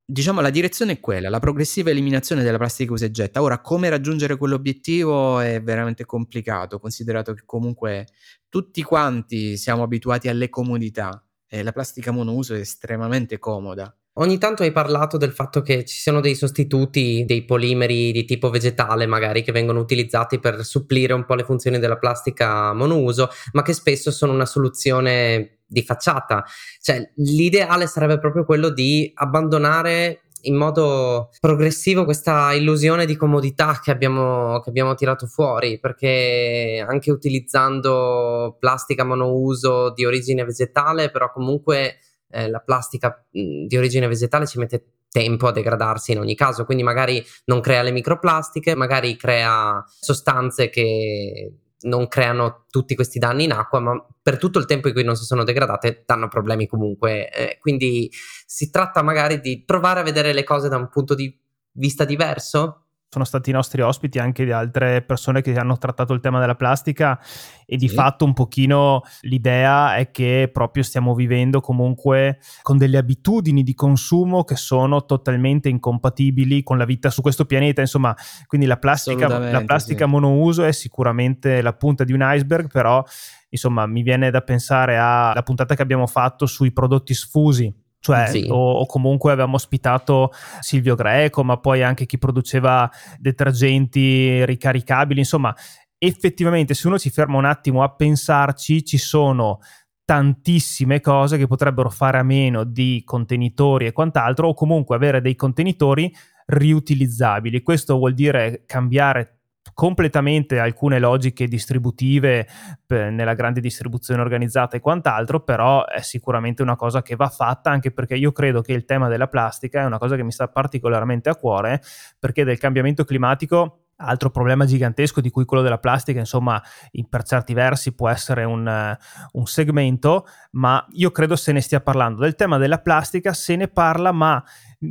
Diciamo 0.10 0.39
la 0.39 0.49
direzione 0.49 0.93
è 0.93 0.99
quella, 1.01 1.27
la 1.27 1.39
progressiva 1.39 1.89
eliminazione 1.89 2.41
della 2.41 2.57
plastica 2.57 2.93
usa 2.93 3.05
e 3.05 3.12
getta. 3.12 3.41
Ora, 3.41 3.60
come 3.60 3.89
raggiungere 3.89 4.38
quell'obiettivo 4.38 5.41
è 5.41 5.62
veramente 5.62 6.05
complicato, 6.05 6.79
considerato 6.79 7.33
che 7.33 7.43
comunque 7.45 8.07
tutti 8.47 8.81
quanti 8.83 9.57
siamo 9.57 9.83
abituati 9.83 10.29
alle 10.29 10.47
comodità 10.47 11.21
e 11.45 11.62
la 11.62 11.73
plastica 11.73 12.12
monouso 12.12 12.55
è 12.55 12.60
estremamente 12.60 13.38
comoda. 13.38 13.93
Ogni 14.19 14.39
tanto 14.39 14.63
hai 14.63 14.71
parlato 14.71 15.17
del 15.17 15.32
fatto 15.32 15.62
che 15.62 15.86
ci 15.86 15.99
siano 15.99 16.21
dei 16.21 16.34
sostituti, 16.34 17.23
dei 17.27 17.45
polimeri 17.45 18.12
di 18.12 18.25
tipo 18.25 18.49
vegetale 18.49 19.06
magari 19.06 19.43
che 19.43 19.51
vengono 19.51 19.80
utilizzati 19.80 20.39
per 20.39 20.65
supplire 20.65 21.13
un 21.13 21.23
po' 21.23 21.36
le 21.36 21.43
funzioni 21.43 21.77
della 21.77 21.97
plastica 21.97 22.73
monouso, 22.73 23.30
ma 23.51 23.62
che 23.62 23.73
spesso 23.73 24.10
sono 24.10 24.34
una 24.34 24.47
soluzione 24.47 25.60
di 25.67 25.84
facciata. 25.84 26.43
Cioè, 26.82 27.12
l'ideale 27.17 27.86
sarebbe 27.86 28.17
proprio 28.17 28.43
quello 28.43 28.69
di 28.69 29.12
abbandonare 29.13 30.21
in 30.41 30.56
modo 30.56 31.30
progressivo 31.39 32.03
questa 32.03 32.53
illusione 32.53 33.06
di 33.06 33.15
comodità 33.15 33.80
che 33.84 33.91
abbiamo, 33.91 34.62
che 34.62 34.69
abbiamo 34.69 34.95
tirato 34.95 35.27
fuori, 35.27 35.80
perché 35.80 36.84
anche 36.88 37.12
utilizzando 37.12 38.56
plastica 38.60 39.03
monouso 39.03 39.91
di 39.93 40.06
origine 40.06 40.43
vegetale, 40.43 41.12
però 41.12 41.32
comunque 41.32 41.97
eh, 42.30 42.50
la 42.50 42.60
plastica 42.60 43.26
di 43.30 43.76
origine 43.78 44.08
vegetale 44.08 44.46
ci 44.46 44.60
mette 44.60 44.86
tempo 45.10 45.48
a 45.48 45.52
degradarsi 45.52 46.12
in 46.12 46.20
ogni 46.20 46.36
caso, 46.36 46.66
quindi 46.66 46.84
magari 46.84 47.24
non 47.46 47.62
crea 47.62 47.82
le 47.82 47.92
microplastiche, 47.92 48.76
magari 48.76 49.16
crea 49.16 49.84
sostanze 49.88 50.70
che 50.70 51.54
non 51.80 52.08
creano 52.08 52.66
tutti 52.70 52.96
questi 52.96 53.20
danni 53.20 53.44
in 53.44 53.52
acqua, 53.52 53.80
ma 53.80 54.06
per 54.22 54.38
tutto 54.38 54.60
il 54.60 54.66
tempo 54.66 54.88
in 54.88 54.94
cui 54.94 55.04
non 55.04 55.16
si 55.16 55.26
sono 55.26 55.44
degradate 55.44 56.04
danno 56.06 56.28
problemi 56.28 56.68
comunque. 56.68 57.30
Eh, 57.30 57.58
quindi 57.60 58.10
si 58.46 58.70
tratta 58.70 59.02
magari 59.04 59.40
di 59.40 59.63
provare 59.63 60.00
a 60.00 60.04
vedere 60.04 60.34
le 60.34 60.44
cose 60.44 60.70
da 60.70 60.78
un 60.78 60.90
punto 60.90 61.16
di 61.16 61.36
vista 61.74 62.04
diverso, 62.06 62.87
sono 63.10 63.24
stati 63.24 63.52
i 63.52 63.54
nostri 63.54 63.82
ospiti 63.82 64.20
anche 64.20 64.43
di 64.43 64.52
altre 64.52 65.02
persone 65.02 65.41
che 65.41 65.56
hanno 65.56 65.78
trattato 65.78 66.13
il 66.13 66.20
tema 66.20 66.39
della 66.39 66.56
plastica 66.56 67.20
e 67.65 67.78
di 67.78 67.88
sì. 67.88 67.96
fatto 67.96 68.26
un 68.26 68.34
pochino 68.34 69.02
l'idea 69.22 69.96
è 69.96 70.12
che 70.12 70.50
proprio 70.52 70.84
stiamo 70.84 71.15
vivendo 71.15 71.62
comunque 71.62 72.39
con 72.62 72.78
delle 72.78 72.98
abitudini 72.98 73.63
di 73.63 73.74
consumo 73.74 74.43
che 74.43 74.58
sono 74.58 75.06
totalmente 75.06 75.70
incompatibili 75.70 76.63
con 76.63 76.78
la 76.78 76.86
vita 76.86 77.10
su 77.10 77.22
questo 77.22 77.46
pianeta, 77.46 77.80
insomma, 77.80 78.15
quindi 78.46 78.67
la 78.67 78.78
plastica, 78.78 79.28
la 79.28 79.63
plastica 79.63 80.06
sì. 80.06 80.12
monouso 80.12 80.65
è 80.65 80.72
sicuramente 80.74 81.62
la 81.62 81.74
punta 81.74 82.04
di 82.04 82.12
un 82.12 82.20
iceberg, 82.22 82.70
però 82.70 83.04
insomma 83.50 83.86
mi 83.86 84.02
viene 84.02 84.30
da 84.32 84.41
pensare 84.41 84.98
alla 84.98 85.43
puntata 85.43 85.76
che 85.76 85.82
abbiamo 85.82 86.08
fatto 86.08 86.46
sui 86.46 86.74
prodotti 86.74 87.13
sfusi 87.13 87.74
cioè, 87.99 88.27
sì. 88.27 88.47
o, 88.49 88.71
o, 88.71 88.86
comunque 88.86 89.31
avevamo 89.31 89.55
ospitato 89.55 90.31
Silvio 90.60 90.95
Greco, 90.95 91.43
ma 91.43 91.57
poi 91.57 91.83
anche 91.83 92.05
chi 92.05 92.17
produceva 92.17 92.89
detergenti 93.17 94.45
ricaricabili, 94.45 95.19
insomma, 95.19 95.53
effettivamente 95.97 96.73
se 96.73 96.88
uno 96.88 96.97
si 96.97 97.10
ferma 97.10 97.38
un 97.38 97.45
attimo 97.45 97.83
a 97.83 97.93
pensarci, 97.93 98.86
ci 98.86 98.97
sono 98.97 99.60
tantissime 100.05 101.01
cose 101.01 101.38
che 101.38 101.47
potrebbero 101.47 101.89
fare 101.89 102.17
a 102.17 102.23
meno 102.23 102.63
di 102.63 103.01
contenitori 103.03 103.88
e 103.88 103.91
quant'altro, 103.91 104.47
o 104.47 104.53
comunque 104.53 104.95
avere 104.95 105.19
dei 105.19 105.36
contenitori 105.36 106.13
riutilizzabili. 106.45 107.62
Questo 107.62 107.97
vuol 107.97 108.13
dire 108.13 108.63
cambiare 108.65 109.37
completamente 109.78 110.58
alcune 110.58 110.98
logiche 110.98 111.48
distributive 111.48 112.48
per, 112.84 113.12
nella 113.12 113.36
grande 113.36 113.62
distribuzione 113.62 114.22
organizzata 114.22 114.76
e 114.76 114.80
quant'altro, 114.80 115.42
però 115.42 115.86
è 115.86 116.02
sicuramente 116.02 116.63
una 116.63 116.76
cosa 116.76 117.04
che 117.04 117.16
va 117.16 117.30
fatta 117.30 117.70
anche 117.70 117.92
perché 117.92 118.16
io 118.16 118.32
credo 118.32 118.62
che 118.62 118.74
il 118.74 118.86
tema 118.86 119.08
della 119.08 119.28
plastica 119.28 119.82
è 119.82 119.86
una 119.86 120.00
cosa 120.00 120.16
che 120.16 120.24
mi 120.24 120.32
sta 120.32 120.48
particolarmente 120.48 121.30
a 121.30 121.36
cuore 121.36 121.84
perché 122.18 122.44
del 122.44 122.58
cambiamento 122.58 123.04
climatico 123.04 123.87
Altro 123.99 124.29
problema 124.29 124.65
gigantesco 124.65 125.21
di 125.21 125.29
cui 125.29 125.45
quello 125.45 125.63
della 125.63 125.79
plastica, 125.79 126.19
insomma, 126.19 126.62
in, 126.91 127.10
per 127.10 127.23
certi 127.23 127.53
versi 127.53 127.93
può 127.93 128.10
essere 128.10 128.43
un, 128.43 128.97
un, 129.31 129.45
segmento, 129.45 130.27
ma 130.51 130.86
io 130.91 131.12
credo 131.12 131.36
se 131.36 131.51
ne 131.51 131.62
stia 131.62 131.81
parlando. 131.81 132.21
Del 132.21 132.36
tema 132.36 132.57
della 132.57 132.79
plastica 132.79 133.33
se 133.33 133.55
ne 133.55 133.67
parla, 133.67 134.12
ma 134.12 134.43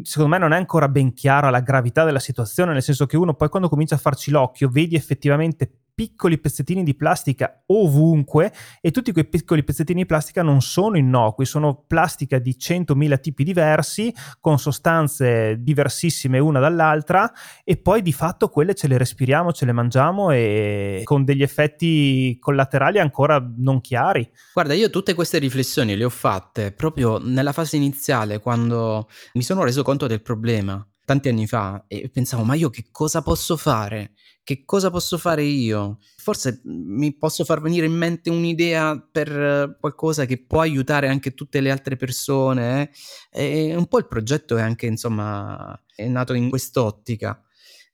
secondo 0.03 0.31
me 0.31 0.39
non 0.39 0.53
è 0.53 0.57
ancora 0.57 0.89
ben 0.89 1.13
chiara 1.13 1.51
la 1.51 1.61
gravità 1.61 2.05
della 2.05 2.19
situazione, 2.19 2.73
nel 2.73 2.83
senso 2.83 3.07
che 3.07 3.17
uno 3.17 3.35
poi 3.35 3.49
quando 3.49 3.69
comincia 3.69 3.95
a 3.95 3.99
farci 3.99 4.31
l'occhio 4.31 4.69
vedi 4.69 4.97
effettivamente 4.97 5.71
piccoli 5.97 6.37
pezzettini 6.37 6.83
di 6.83 6.95
plastica 6.95 7.63
ovunque 7.69 8.53
e 8.83 8.91
tutti 8.91 9.13
quei 9.13 9.27
piccoli 9.27 9.65
pezzettini 9.65 10.03
di 10.03 10.07
plastica 10.07 10.43
non 10.43 10.61
sono 10.61 10.99
innocui, 10.99 11.47
sono 11.47 11.85
plastica 11.87 12.39
di 12.39 12.55
100.000 12.61 13.19
tipi 13.19 13.45
diversi 13.45 14.15
con 14.39 14.59
sostanze 14.59 15.57
diversissime 15.59 16.39
una 16.39 16.61
dall'altra 16.61 17.33
e 17.65 17.79
poi 17.79 18.03
di 18.03 18.13
fatto 18.13 18.51
quelle 18.51 18.75
ce 18.75 18.89
le 18.89 18.99
respiriamo, 18.99 19.55
ce 19.55 19.65
le 19.65 19.73
mangiamo 19.73 20.31
e 20.33 21.01
con 21.05 21.25
degli 21.25 21.43
effetti 21.43 22.37
collaterali 22.39 22.99
ancora 22.99 23.43
non 23.57 23.81
chiari. 23.81 24.31
Guarda, 24.53 24.75
io 24.75 24.91
tutte 24.91 25.15
queste 25.15 25.39
riflessioni 25.39 25.97
le 25.97 26.05
ho 26.05 26.11
fatte 26.11 26.73
proprio 26.73 27.17
nella 27.17 27.53
fase 27.53 27.77
iniziale 27.77 28.39
quando 28.39 29.09
mi 29.33 29.43
sono 29.43 29.65
reso 29.65 29.83
conto 29.83 30.07
del 30.07 30.21
problema 30.21 30.87
tanti 31.07 31.31
anni 31.31 31.47
fa 31.47 31.87
e 31.89 32.11
pensavo 32.11 32.43
ma 32.45 32.55
io 32.55 32.69
che 32.69 32.89
cosa 32.91 33.23
posso 33.23 33.57
fare? 33.57 34.13
che 34.47 34.65
cosa 34.65 34.91
posso 34.91 35.19
fare 35.19 35.43
io? 35.43 35.99
Forse 36.19 36.61
mi 36.63 37.17
posso 37.17 37.45
far 37.45 37.61
venire 37.61 37.85
in 37.87 37.95
mente 37.95 38.31
un'idea 38.31 38.97
per 38.97 39.77
qualcosa 39.81 40.25
che 40.25 40.39
può 40.39 40.61
aiutare 40.61 41.09
anche 41.09 41.35
tutte 41.35 41.61
le 41.61 41.73
altre 41.73 41.97
persone. 41.97 42.93
Eh? 43.33 43.71
E 43.71 43.75
un 43.75 43.89
po' 43.89 43.99
il 43.99 44.07
progetto 44.07 44.57
è 44.57 44.63
anche, 44.63 44.87
insomma, 44.87 45.77
è 45.93 46.07
nato 46.07 46.33
in 46.35 46.49
quest'ottica. 46.49 47.43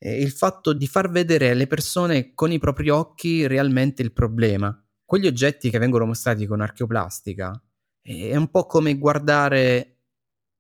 il 0.01 0.31
fatto 0.31 0.75
di 0.75 0.87
far 0.87 1.11
vedere 1.11 1.53
alle 1.53 1.67
persone 1.67 2.35
con 2.35 2.53
i 2.53 2.59
propri 2.59 2.91
occhi 2.91 3.47
realmente 3.47 4.03
il 4.03 4.13
problema 4.13 4.77
quegli 5.05 5.27
oggetti 5.27 5.71
che 5.71 5.79
vengono 5.79 6.07
mostrati 6.07 6.47
con 6.47 6.61
archeoplastica 6.61 7.53
è 8.01 8.35
un 8.35 8.51
po' 8.51 8.67
come 8.67 8.97
guardare 8.99 9.99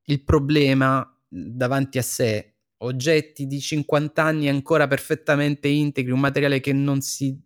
il 0.04 0.22
problema 0.22 1.11
davanti 1.32 1.98
a 1.98 2.02
sé, 2.02 2.56
oggetti 2.78 3.46
di 3.46 3.60
50 3.60 4.22
anni 4.22 4.48
ancora 4.48 4.86
perfettamente 4.86 5.68
integri, 5.68 6.12
un 6.12 6.20
materiale 6.20 6.60
che 6.60 6.72
non 6.72 7.00
si 7.00 7.40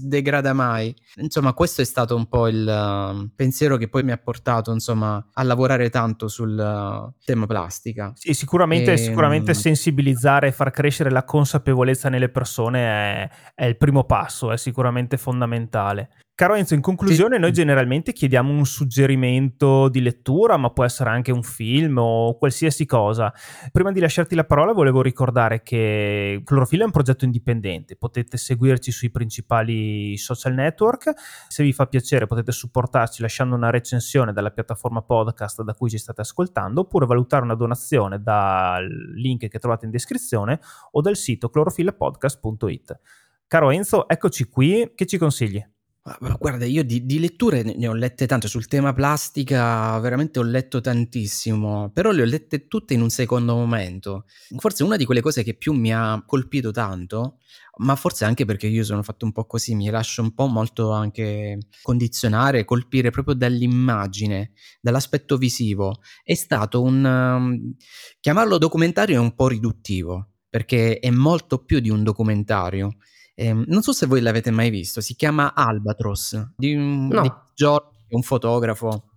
degrada 0.00 0.52
mai. 0.52 0.94
Insomma, 1.16 1.54
questo 1.54 1.80
è 1.80 1.84
stato 1.84 2.14
un 2.14 2.26
po' 2.26 2.46
il 2.48 2.66
uh, 2.66 3.30
pensiero 3.34 3.76
che 3.78 3.88
poi 3.88 4.02
mi 4.02 4.12
ha 4.12 4.18
portato, 4.18 4.70
insomma, 4.70 5.24
a 5.32 5.42
lavorare 5.42 5.88
tanto 5.88 6.28
sul 6.28 6.50
uh, 6.58 7.12
tema 7.24 7.46
plastica. 7.46 8.12
Sì, 8.14 8.34
sicuramente, 8.34 8.92
e, 8.92 8.96
sicuramente 8.98 9.54
sensibilizzare 9.54 10.48
e 10.48 10.52
far 10.52 10.70
crescere 10.70 11.10
la 11.10 11.24
consapevolezza 11.24 12.10
nelle 12.10 12.28
persone 12.28 12.80
è, 12.84 13.30
è 13.54 13.64
il 13.64 13.78
primo 13.78 14.04
passo, 14.04 14.52
è 14.52 14.58
sicuramente 14.58 15.16
fondamentale. 15.16 16.10
Caro 16.42 16.54
Enzo, 16.54 16.74
in 16.74 16.80
conclusione, 16.80 17.36
sì. 17.36 17.40
noi 17.40 17.52
generalmente 17.52 18.12
chiediamo 18.12 18.50
un 18.50 18.66
suggerimento 18.66 19.88
di 19.88 20.02
lettura, 20.02 20.56
ma 20.56 20.70
può 20.70 20.82
essere 20.82 21.08
anche 21.08 21.30
un 21.30 21.44
film 21.44 21.98
o 21.98 22.36
qualsiasi 22.36 22.84
cosa. 22.84 23.32
Prima 23.70 23.92
di 23.92 24.00
lasciarti 24.00 24.34
la 24.34 24.42
parola, 24.42 24.72
volevo 24.72 25.02
ricordare 25.02 25.62
che 25.62 26.42
Clorofilla 26.44 26.82
è 26.82 26.86
un 26.86 26.90
progetto 26.90 27.24
indipendente. 27.24 27.94
Potete 27.94 28.38
seguirci 28.38 28.90
sui 28.90 29.12
principali 29.12 30.16
social 30.16 30.54
network. 30.54 31.12
Se 31.46 31.62
vi 31.62 31.72
fa 31.72 31.86
piacere, 31.86 32.26
potete 32.26 32.50
supportarci 32.50 33.22
lasciando 33.22 33.54
una 33.54 33.70
recensione 33.70 34.32
dalla 34.32 34.50
piattaforma 34.50 35.00
podcast 35.00 35.62
da 35.62 35.74
cui 35.74 35.90
ci 35.90 35.98
state 35.98 36.22
ascoltando, 36.22 36.80
oppure 36.80 37.06
valutare 37.06 37.44
una 37.44 37.54
donazione 37.54 38.20
dal 38.20 38.84
link 39.14 39.46
che 39.46 39.58
trovate 39.60 39.84
in 39.84 39.92
descrizione 39.92 40.58
o 40.90 41.00
dal 41.00 41.14
sito 41.14 41.50
clorofillapodcast.it. 41.50 42.98
Caro 43.46 43.70
Enzo, 43.70 44.08
eccoci 44.08 44.46
qui. 44.46 44.90
Che 44.92 45.06
ci 45.06 45.18
consigli? 45.18 45.64
Guarda, 46.04 46.64
io 46.64 46.82
di, 46.82 47.06
di, 47.06 47.20
letture 47.20 47.62
ne 47.62 47.86
ho 47.86 47.92
lette 47.92 48.26
tante. 48.26 48.48
Sul 48.48 48.66
tema 48.66 48.92
plastica, 48.92 49.96
veramente 50.00 50.40
ho 50.40 50.42
letto 50.42 50.80
tantissimo, 50.80 51.90
però 51.92 52.10
le 52.10 52.22
ho 52.22 52.24
lette 52.24 52.66
tutte 52.66 52.94
in 52.94 53.02
un 53.02 53.08
secondo 53.08 53.54
momento. 53.54 54.24
Forse 54.56 54.82
una 54.82 54.96
di 54.96 55.04
quelle 55.04 55.20
cose 55.20 55.44
che 55.44 55.54
più 55.54 55.72
mi 55.72 55.94
ha 55.94 56.20
colpito 56.26 56.72
tanto, 56.72 57.38
ma 57.78 57.94
forse 57.94 58.24
anche 58.24 58.44
perché 58.44 58.66
io 58.66 58.82
sono 58.82 59.04
fatto 59.04 59.26
un 59.26 59.30
po' 59.30 59.46
così, 59.46 59.76
mi 59.76 59.88
lascio 59.90 60.22
un 60.22 60.34
po' 60.34 60.46
molto 60.46 60.90
anche 60.90 61.58
condizionare, 61.82 62.64
colpire 62.64 63.10
proprio 63.10 63.36
dall'immagine, 63.36 64.54
dall'aspetto 64.80 65.36
visivo, 65.36 66.00
è 66.24 66.34
stato 66.34 66.82
un... 66.82 67.04
Um, 67.04 67.76
chiamarlo 68.18 68.58
documentario 68.58 69.14
è 69.14 69.20
un 69.20 69.36
po' 69.36 69.46
riduttivo, 69.46 70.30
perché 70.48 70.98
è 70.98 71.10
molto 71.10 71.64
più 71.64 71.78
di 71.78 71.90
un 71.90 72.02
documentario 72.02 72.96
eh, 73.42 73.52
non 73.52 73.82
so 73.82 73.92
se 73.92 74.06
voi 74.06 74.20
l'avete 74.20 74.50
mai 74.50 74.70
visto, 74.70 75.00
si 75.00 75.14
chiama 75.14 75.52
Albatros 75.54 76.52
di 76.56 76.74
un, 76.74 77.08
no. 77.08 77.22
di 77.22 77.32
Giorgio, 77.54 77.90
un 78.10 78.22
fotografo. 78.22 79.10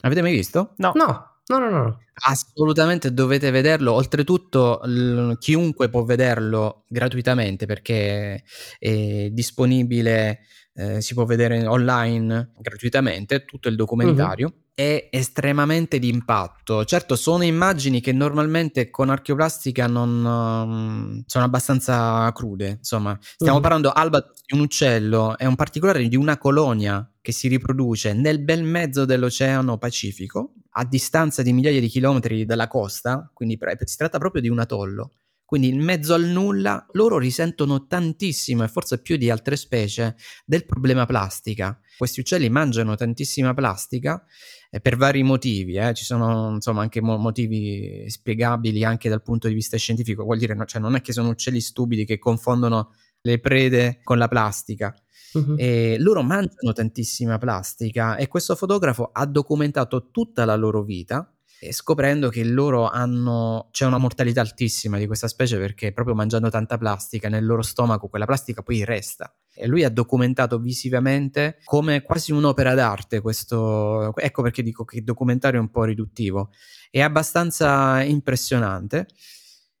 Avete 0.00 0.20
mai 0.20 0.32
visto? 0.32 0.74
No. 0.76 0.92
No. 0.94 1.30
No, 1.44 1.58
no, 1.58 1.70
no. 1.70 1.98
Assolutamente 2.24 3.12
dovete 3.12 3.50
vederlo. 3.50 3.92
Oltretutto, 3.92 4.80
l- 4.84 5.36
chiunque 5.38 5.88
può 5.88 6.04
vederlo 6.04 6.84
gratuitamente 6.88 7.66
perché 7.66 8.44
è 8.78 9.28
disponibile, 9.30 10.40
eh, 10.74 11.00
si 11.00 11.14
può 11.14 11.24
vedere 11.24 11.66
online 11.66 12.52
gratuitamente 12.58 13.44
tutto 13.44 13.68
il 13.68 13.76
documentario. 13.76 14.46
Uh-huh 14.46 14.61
è 14.74 15.08
estremamente 15.10 15.98
d'impatto. 15.98 16.84
Certo, 16.84 17.16
sono 17.16 17.44
immagini 17.44 18.00
che 18.00 18.12
normalmente 18.12 18.90
con 18.90 19.10
archeoplastica 19.10 19.86
non 19.86 20.24
um, 20.24 21.22
sono 21.26 21.44
abbastanza 21.44 22.30
crude. 22.32 22.76
Insomma, 22.78 23.16
stiamo 23.20 23.58
mm. 23.58 23.62
parlando 23.62 23.90
alba 23.90 24.20
di 24.20 24.54
un 24.54 24.60
uccello, 24.60 25.36
è 25.36 25.44
un 25.44 25.56
particolare 25.56 26.06
di 26.08 26.16
una 26.16 26.38
colonia 26.38 27.06
che 27.20 27.32
si 27.32 27.48
riproduce 27.48 28.14
nel 28.14 28.42
bel 28.42 28.64
mezzo 28.64 29.04
dell'Oceano 29.04 29.78
Pacifico, 29.78 30.54
a 30.70 30.84
distanza 30.84 31.42
di 31.42 31.52
migliaia 31.52 31.80
di 31.80 31.88
chilometri 31.88 32.44
dalla 32.44 32.66
costa, 32.66 33.30
quindi 33.32 33.58
si 33.84 33.96
tratta 33.96 34.18
proprio 34.18 34.42
di 34.42 34.48
un 34.48 34.58
atollo. 34.58 35.12
Quindi 35.52 35.68
in 35.68 35.82
mezzo 35.82 36.14
al 36.14 36.24
nulla 36.24 36.86
loro 36.92 37.18
risentono 37.18 37.86
tantissimo 37.86 38.64
e 38.64 38.68
forse 38.68 39.02
più 39.02 39.18
di 39.18 39.28
altre 39.28 39.56
specie 39.56 40.16
del 40.46 40.64
problema 40.64 41.04
plastica. 41.04 41.78
Questi 41.98 42.20
uccelli 42.20 42.48
mangiano 42.48 42.94
tantissima 42.94 43.52
plastica 43.52 44.24
eh, 44.70 44.80
per 44.80 44.96
vari 44.96 45.22
motivi, 45.22 45.74
eh. 45.74 45.92
ci 45.92 46.04
sono 46.04 46.52
insomma 46.54 46.80
anche 46.80 47.02
mo- 47.02 47.18
motivi 47.18 48.02
spiegabili 48.08 48.82
anche 48.82 49.10
dal 49.10 49.20
punto 49.20 49.46
di 49.46 49.52
vista 49.52 49.76
scientifico, 49.76 50.24
vuol 50.24 50.38
dire 50.38 50.54
no, 50.54 50.64
cioè, 50.64 50.80
non 50.80 50.94
è 50.94 51.02
che 51.02 51.12
sono 51.12 51.28
uccelli 51.28 51.60
stupidi 51.60 52.06
che 52.06 52.18
confondono 52.18 52.94
le 53.20 53.38
prede 53.38 54.00
con 54.02 54.16
la 54.16 54.28
plastica. 54.28 54.96
Uh-huh. 55.34 55.56
E 55.58 55.96
loro 55.98 56.22
mangiano 56.22 56.72
tantissima 56.72 57.36
plastica 57.36 58.16
e 58.16 58.26
questo 58.26 58.54
fotografo 58.54 59.10
ha 59.12 59.26
documentato 59.26 60.08
tutta 60.10 60.46
la 60.46 60.56
loro 60.56 60.82
vita 60.82 61.30
scoprendo 61.70 62.28
che 62.28 62.42
loro 62.44 62.88
hanno 62.88 63.68
c'è 63.70 63.86
una 63.86 63.98
mortalità 63.98 64.40
altissima 64.40 64.98
di 64.98 65.06
questa 65.06 65.28
specie 65.28 65.58
perché 65.58 65.92
proprio 65.92 66.14
mangiando 66.14 66.50
tanta 66.50 66.76
plastica 66.78 67.28
nel 67.28 67.46
loro 67.46 67.62
stomaco 67.62 68.08
quella 68.08 68.24
plastica 68.24 68.62
poi 68.62 68.84
resta. 68.84 69.32
E 69.54 69.66
lui 69.66 69.84
ha 69.84 69.90
documentato 69.90 70.58
visivamente 70.58 71.58
come 71.64 72.02
quasi 72.02 72.32
un'opera 72.32 72.74
d'arte 72.74 73.20
questo 73.20 74.14
ecco 74.16 74.42
perché 74.42 74.62
dico 74.62 74.84
che 74.84 74.98
il 74.98 75.04
documentario 75.04 75.60
è 75.60 75.62
un 75.62 75.70
po' 75.70 75.84
riduttivo. 75.84 76.50
È 76.90 77.00
abbastanza 77.00 78.02
impressionante 78.02 79.06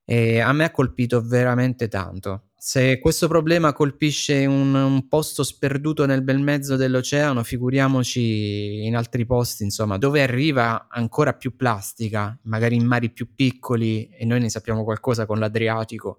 e 0.04 0.40
a 0.40 0.52
me 0.52 0.64
ha 0.64 0.70
colpito 0.70 1.20
veramente 1.20 1.88
tanto 1.88 2.51
se 2.64 3.00
questo 3.00 3.26
problema 3.26 3.72
colpisce 3.72 4.46
un, 4.46 4.72
un, 4.72 5.08
posto 5.08 5.42
sperduto 5.42 6.06
nel 6.06 6.22
bel 6.22 6.38
mezzo 6.38 6.76
dell'oceano, 6.76 7.42
figuriamoci 7.42 8.84
in 8.84 8.94
altri 8.94 9.26
posti, 9.26 9.64
insomma, 9.64 9.98
dove 9.98 10.22
arriva 10.22 10.86
ancora 10.88 11.32
più 11.32 11.56
plastica, 11.56 12.38
magari 12.42 12.76
in 12.76 12.86
mari 12.86 13.10
più 13.10 13.34
piccoli, 13.34 14.08
e 14.10 14.24
noi 14.24 14.38
ne 14.38 14.48
sappiamo 14.48 14.84
qualcosa 14.84 15.26
con 15.26 15.40
l'Adriatico. 15.40 16.18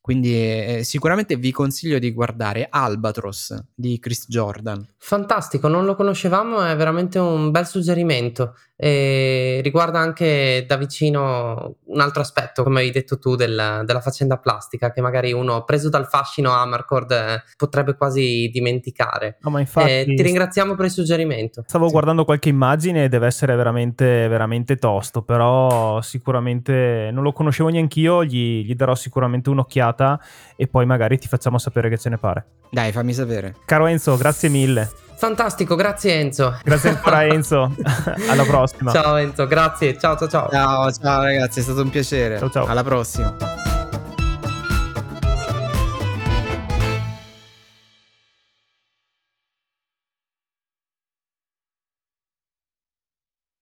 Quindi 0.00 0.32
eh, 0.34 0.80
sicuramente 0.82 1.36
vi 1.36 1.52
consiglio 1.52 1.98
di 1.98 2.10
guardare 2.10 2.68
Albatros 2.70 3.54
di 3.74 3.98
Chris 3.98 4.24
Jordan. 4.28 4.84
Fantastico, 4.96 5.68
non 5.68 5.84
lo 5.84 5.94
conoscevamo, 5.94 6.64
è 6.64 6.74
veramente 6.74 7.18
un 7.18 7.50
bel 7.50 7.66
suggerimento. 7.66 8.56
E 8.84 9.60
riguarda 9.62 10.00
anche 10.00 10.64
da 10.66 10.76
vicino 10.76 11.76
un 11.84 12.00
altro 12.00 12.20
aspetto, 12.20 12.64
come 12.64 12.80
hai 12.80 12.90
detto 12.90 13.16
tu, 13.16 13.36
del, 13.36 13.82
della 13.84 14.00
faccenda 14.00 14.38
plastica, 14.38 14.90
che 14.90 15.00
magari 15.00 15.32
uno 15.32 15.62
preso 15.62 15.88
dal 15.88 16.08
fascino 16.08 16.50
Amarcord 16.50 17.12
eh, 17.12 17.42
potrebbe 17.56 17.94
quasi 17.94 18.50
dimenticare. 18.52 19.38
No, 19.42 19.50
ma 19.50 19.60
infatti, 19.60 19.88
eh, 19.88 20.04
ti 20.04 20.20
ringraziamo 20.20 20.74
per 20.74 20.86
il 20.86 20.90
suggerimento. 20.90 21.62
Stavo 21.64 21.86
sì. 21.86 21.92
guardando 21.92 22.24
qualche 22.24 22.48
immagine 22.48 23.04
e 23.04 23.08
deve 23.08 23.28
essere 23.28 23.54
veramente, 23.54 24.26
veramente 24.26 24.74
tosto, 24.74 25.22
però 25.22 26.00
sicuramente 26.00 27.10
non 27.12 27.22
lo 27.22 27.32
conoscevo 27.32 27.68
neanche 27.68 28.00
io, 28.00 28.24
gli, 28.24 28.64
gli 28.64 28.74
darò 28.74 28.96
sicuramente 28.96 29.48
un'occhiata 29.48 30.20
e 30.56 30.66
poi 30.66 30.86
magari 30.86 31.18
ti 31.18 31.28
facciamo 31.28 31.56
sapere 31.56 31.88
che 31.88 31.98
ce 31.98 32.08
ne 32.08 32.18
pare. 32.18 32.46
Dai, 32.68 32.90
fammi 32.90 33.12
sapere. 33.12 33.54
Caro 33.64 33.86
Enzo, 33.86 34.16
grazie 34.16 34.48
mille. 34.48 34.90
Fantastico, 35.22 35.76
grazie 35.76 36.14
Enzo. 36.14 36.58
Grazie 36.64 36.88
ancora 36.88 37.22
Enzo. 37.32 37.72
Alla 38.28 38.42
prossima. 38.42 38.90
Ciao 38.90 39.14
Enzo, 39.14 39.46
grazie. 39.46 39.96
Ciao 39.96 40.16
ciao 40.16 40.26
ciao. 40.26 40.48
Ciao 40.50 40.90
ciao 40.90 41.22
ragazzi, 41.22 41.60
è 41.60 41.62
stato 41.62 41.82
un 41.82 41.90
piacere. 41.90 42.40
Ciao 42.40 42.50
ciao. 42.50 42.66
Alla 42.66 42.82
prossima. 42.82 43.32